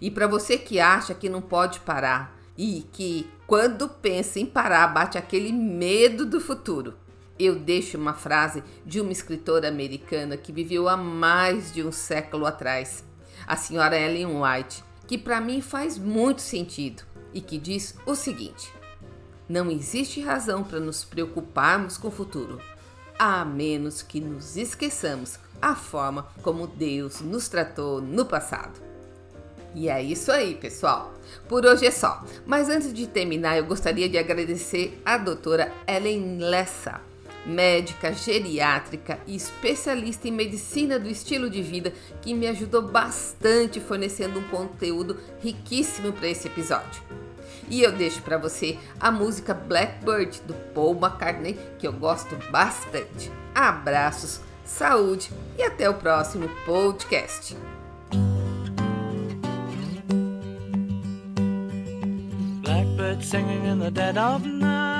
E 0.00 0.10
para 0.10 0.26
você 0.26 0.58
que 0.58 0.78
acha 0.78 1.14
que 1.14 1.28
não 1.28 1.40
pode 1.40 1.80
parar 1.80 2.36
e 2.56 2.86
que 2.92 3.30
quando 3.46 3.88
pensa 3.88 4.38
em 4.38 4.46
parar 4.46 4.88
bate 4.88 5.16
aquele 5.16 5.52
medo 5.52 6.26
do 6.26 6.40
futuro, 6.40 6.94
eu 7.38 7.58
deixo 7.58 7.96
uma 7.96 8.12
frase 8.12 8.62
de 8.84 9.00
uma 9.00 9.12
escritora 9.12 9.68
americana 9.68 10.36
que 10.36 10.52
viveu 10.52 10.88
há 10.88 10.96
mais 10.96 11.72
de 11.72 11.82
um 11.82 11.90
século 11.90 12.44
atrás, 12.44 13.02
a 13.46 13.56
senhora 13.56 13.98
Ellen 13.98 14.40
White, 14.40 14.84
que 15.06 15.18
para 15.18 15.40
mim 15.40 15.60
faz 15.60 15.98
muito 15.98 16.40
sentido 16.40 17.02
e 17.32 17.40
que 17.40 17.58
diz 17.58 17.94
o 18.06 18.14
seguinte: 18.14 18.72
Não 19.48 19.70
existe 19.70 20.20
razão 20.20 20.62
para 20.62 20.80
nos 20.80 21.04
preocuparmos 21.04 21.96
com 21.96 22.08
o 22.08 22.12
futuro, 22.12 22.60
a 23.18 23.44
menos 23.44 24.02
que 24.02 24.20
nos 24.20 24.56
esqueçamos 24.56 25.38
a 25.60 25.74
forma 25.74 26.28
como 26.42 26.66
Deus 26.66 27.20
nos 27.20 27.48
tratou 27.48 28.00
no 28.00 28.24
passado. 28.24 28.80
E 29.74 29.88
é 29.88 30.02
isso 30.02 30.32
aí, 30.32 30.54
pessoal. 30.56 31.14
Por 31.48 31.64
hoje 31.64 31.86
é 31.86 31.90
só. 31.90 32.24
Mas 32.44 32.68
antes 32.68 32.92
de 32.92 33.06
terminar, 33.06 33.56
eu 33.56 33.64
gostaria 33.64 34.08
de 34.08 34.18
agradecer 34.18 35.00
a 35.04 35.16
doutora 35.16 35.72
Ellen 35.86 36.38
Lessa 36.38 37.09
médica 37.46 38.12
geriátrica 38.12 39.18
e 39.26 39.34
especialista 39.34 40.28
em 40.28 40.32
medicina 40.32 40.98
do 40.98 41.08
estilo 41.08 41.48
de 41.48 41.62
vida, 41.62 41.92
que 42.20 42.34
me 42.34 42.46
ajudou 42.46 42.82
bastante 42.82 43.80
fornecendo 43.80 44.38
um 44.38 44.48
conteúdo 44.48 45.18
riquíssimo 45.42 46.12
para 46.12 46.28
esse 46.28 46.48
episódio. 46.48 47.02
E 47.68 47.82
eu 47.82 47.92
deixo 47.92 48.20
para 48.22 48.36
você 48.36 48.76
a 48.98 49.12
música 49.12 49.54
Blackbird 49.54 50.40
do 50.42 50.54
Paul 50.74 50.96
McCartney, 50.96 51.58
que 51.78 51.86
eu 51.86 51.92
gosto 51.92 52.36
bastante. 52.50 53.30
Abraços, 53.54 54.40
saúde 54.64 55.30
e 55.56 55.62
até 55.62 55.88
o 55.88 55.94
próximo 55.94 56.48
podcast. 56.66 57.56
Blackbird 62.62 63.24
singing 63.24 63.66
in 63.66 63.78
the 63.78 63.90
dead 63.90 64.16
of 64.18 64.46
night. 64.46 64.99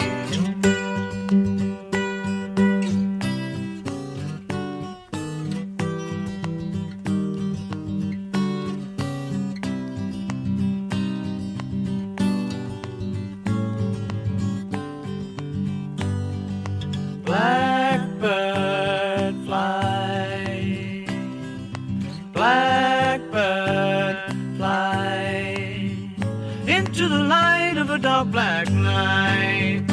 to 27.01 27.07
the 27.07 27.23
light 27.23 27.77
of 27.77 27.89
a 27.89 27.97
dark 27.97 28.29
black 28.29 28.69
night. 28.69 29.90